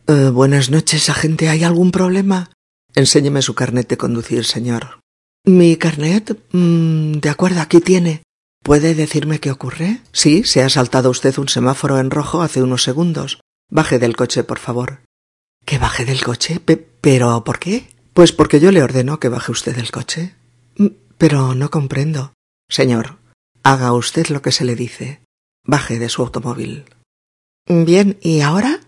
Eh, 0.08 0.30
buenas 0.30 0.70
noches, 0.70 1.10
agente. 1.10 1.50
¿Hay 1.50 1.64
algún 1.64 1.92
problema? 1.92 2.50
Enséñeme 2.96 3.42
su 3.42 3.56
carnet 3.56 3.88
de 3.88 3.98
conducir, 3.98 4.46
señor. 4.46 5.00
¿Mi 5.46 5.78
carnet? 5.78 6.38
Mm, 6.52 7.14
de 7.14 7.30
acuerdo, 7.30 7.62
aquí 7.62 7.80
tiene. 7.80 8.24
¿Puede 8.64 8.94
decirme 8.94 9.40
qué 9.40 9.52
ocurre? 9.52 10.02
Sí, 10.12 10.44
se 10.44 10.62
ha 10.62 10.70
saltado 10.70 11.10
usted 11.10 11.38
un 11.40 11.50
semáforo 11.50 12.00
en 12.00 12.12
rojo 12.12 12.42
hace 12.42 12.62
unos 12.62 12.84
segundos. 12.84 13.40
Baje 13.70 13.98
del 13.98 14.16
coche, 14.16 14.44
por 14.44 14.60
favor. 14.60 15.00
¿Que 15.66 15.78
baje 15.78 16.06
del 16.06 16.24
coche? 16.24 16.60
¿Pero 17.02 17.44
por 17.44 17.60
qué? 17.60 17.88
Pues 18.14 18.32
porque 18.32 18.60
yo 18.60 18.72
le 18.72 18.84
ordeno 18.84 19.20
que 19.20 19.30
baje 19.30 19.52
usted 19.52 19.76
del 19.76 19.92
coche. 19.92 20.36
Mm, 20.78 20.88
pero 21.18 21.56
no 21.56 21.72
comprendo. 21.72 22.34
Señor, 22.70 23.18
haga 23.64 23.94
usted 23.94 24.28
lo 24.28 24.42
que 24.42 24.52
se 24.52 24.66
le 24.66 24.76
dice. 24.76 25.22
Baje 25.64 26.00
de 26.00 26.10
su 26.10 26.22
automóvil. 26.22 26.86
Bien, 27.68 28.18
¿y 28.22 28.42
ahora? 28.42 28.80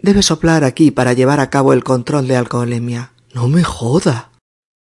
Debe 0.00 0.22
soplar 0.22 0.64
aquí 0.64 0.90
para 0.90 1.12
llevar 1.12 1.40
a 1.40 1.50
cabo 1.50 1.72
el 1.72 1.84
control 1.84 2.28
de 2.28 2.36
alcoholemia. 2.36 3.12
No 3.32 3.48
me 3.48 3.64
joda. 3.64 4.32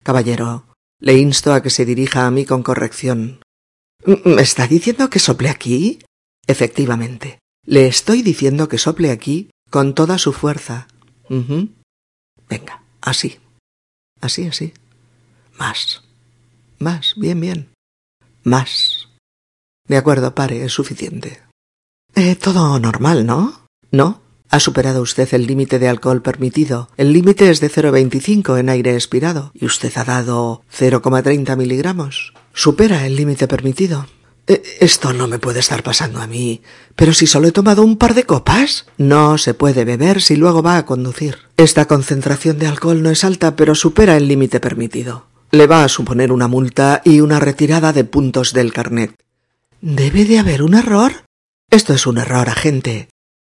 Caballero, 0.03 0.65
le 0.99 1.17
insto 1.17 1.53
a 1.53 1.61
que 1.61 1.69
se 1.69 1.85
dirija 1.85 2.25
a 2.25 2.31
mí 2.31 2.45
con 2.45 2.63
corrección. 2.63 3.41
¿Me 4.05 4.41
está 4.41 4.67
diciendo 4.67 5.09
que 5.09 5.19
sople 5.19 5.49
aquí? 5.49 5.99
Efectivamente. 6.47 7.39
Le 7.65 7.87
estoy 7.87 8.21
diciendo 8.21 8.69
que 8.69 8.77
sople 8.77 9.11
aquí 9.11 9.49
con 9.69 9.93
toda 9.93 10.17
su 10.17 10.31
fuerza. 10.31 10.87
Venga, 11.29 12.83
así. 13.01 13.37
Así, 14.21 14.47
así. 14.47 14.73
Más. 15.57 16.01
Más. 16.79 17.15
Bien, 17.17 17.39
bien. 17.41 17.69
Más. 18.43 18.96
De 19.87 19.97
acuerdo, 19.97 20.35
pare, 20.35 20.63
es 20.63 20.73
suficiente. 20.73 21.41
Eh, 22.15 22.35
todo 22.35 22.79
normal, 22.79 23.25
¿no? 23.25 23.67
¿No? 23.91 24.21
Ha 24.49 24.59
superado 24.59 25.01
usted 25.01 25.27
el 25.33 25.45
límite 25.45 25.77
de 25.77 25.89
alcohol 25.89 26.21
permitido. 26.21 26.89
El 26.97 27.11
límite 27.11 27.49
es 27.49 27.59
de 27.59 27.69
0,25 27.69 28.57
en 28.59 28.69
aire 28.69 28.93
expirado 28.93 29.51
y 29.53 29.65
usted 29.65 29.91
ha 29.97 30.05
dado 30.05 30.61
0,30 30.77 31.57
miligramos. 31.57 32.33
Supera 32.53 33.05
el 33.05 33.15
límite 33.15 33.47
permitido. 33.47 34.07
E, 34.47 34.63
esto 34.79 35.11
no 35.11 35.27
me 35.27 35.39
puede 35.39 35.59
estar 35.59 35.83
pasando 35.83 36.21
a 36.21 36.27
mí. 36.27 36.61
Pero 36.95 37.13
si 37.13 37.27
solo 37.27 37.49
he 37.49 37.51
tomado 37.51 37.83
un 37.83 37.97
par 37.97 38.13
de 38.13 38.23
copas. 38.23 38.85
No 38.97 39.37
se 39.37 39.53
puede 39.53 39.83
beber 39.83 40.21
si 40.21 40.37
luego 40.37 40.63
va 40.63 40.77
a 40.77 40.85
conducir. 40.85 41.39
Esta 41.57 41.85
concentración 41.85 42.57
de 42.57 42.67
alcohol 42.67 43.03
no 43.03 43.09
es 43.09 43.25
alta, 43.25 43.55
pero 43.55 43.75
supera 43.75 44.15
el 44.15 44.27
límite 44.29 44.61
permitido. 44.61 45.27
Le 45.51 45.67
va 45.67 45.83
a 45.83 45.89
suponer 45.89 46.31
una 46.31 46.47
multa 46.47 47.01
y 47.03 47.19
una 47.19 47.39
retirada 47.39 47.91
de 47.91 48.05
puntos 48.05 48.53
del 48.53 48.73
carnet. 48.73 49.13
¿Debe 49.81 50.25
de 50.25 50.39
haber 50.39 50.63
un 50.63 50.73
error? 50.73 51.23
Esto 51.69 51.93
es 51.93 52.07
un 52.07 52.17
error, 52.17 52.49
agente. 52.49 53.09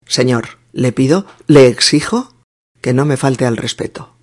Señor, 0.08 0.58
le 0.74 0.92
pido, 0.92 1.28
le 1.46 1.68
exijo 1.68 2.34
que 2.82 2.94
no 2.94 3.06
me 3.06 3.18
falte 3.18 3.46
al 3.46 3.58
respeto. 3.58 4.16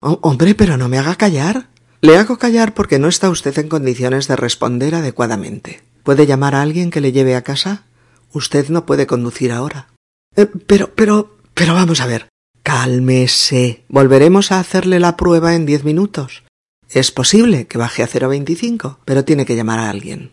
Hombre, 0.00 0.54
pero 0.54 0.76
no 0.76 0.88
me 0.88 0.98
haga 0.98 1.14
callar. 1.14 1.68
Le 2.00 2.18
hago 2.18 2.38
callar 2.38 2.74
porque 2.74 2.98
no 2.98 3.08
está 3.08 3.30
usted 3.30 3.56
en 3.58 3.68
condiciones 3.68 4.26
de 4.26 4.36
responder 4.36 4.96
adecuadamente. 4.96 5.82
¿Puede 6.02 6.26
llamar 6.26 6.56
a 6.56 6.62
alguien 6.62 6.90
que 6.90 7.00
le 7.00 7.12
lleve 7.12 7.36
a 7.36 7.42
casa? 7.42 7.84
Usted 8.32 8.68
no 8.68 8.84
puede 8.84 9.06
conducir 9.06 9.52
ahora. 9.52 9.88
Eh, 10.36 10.46
pero, 10.66 10.92
pero, 10.94 11.38
pero 11.54 11.74
vamos 11.74 12.00
a 12.00 12.06
ver. 12.06 12.28
Cálmese. 12.64 13.84
Volveremos 13.88 14.50
a 14.50 14.58
hacerle 14.58 14.98
la 14.98 15.16
prueba 15.16 15.54
en 15.54 15.66
diez 15.66 15.84
minutos. 15.84 16.42
Es 16.88 17.12
posible 17.12 17.66
que 17.68 17.78
baje 17.78 18.02
a 18.02 18.08
0,25, 18.08 18.98
pero 19.04 19.24
tiene 19.24 19.46
que 19.46 19.56
llamar 19.56 19.78
a 19.78 19.90
alguien. 19.90 20.32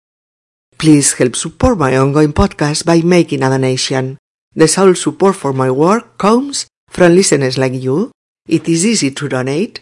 Please 0.81 1.13
help 1.13 1.35
support 1.35 1.77
my 1.77 1.95
ongoing 1.95 2.33
podcast 2.33 2.89
by 2.89 3.05
making 3.05 3.43
a 3.43 3.49
donation 3.53 4.17
The 4.53 4.67
sole 4.67 4.95
support 4.95 5.37
for 5.37 5.53
my 5.53 5.71
work 5.71 6.17
comes 6.17 6.67
from 6.89 7.15
listeners 7.15 7.57
like 7.57 7.71
you. 7.73 8.11
It 8.49 8.67
is 8.67 8.85
easy 8.85 9.11
to 9.11 9.29
donate. 9.29 9.79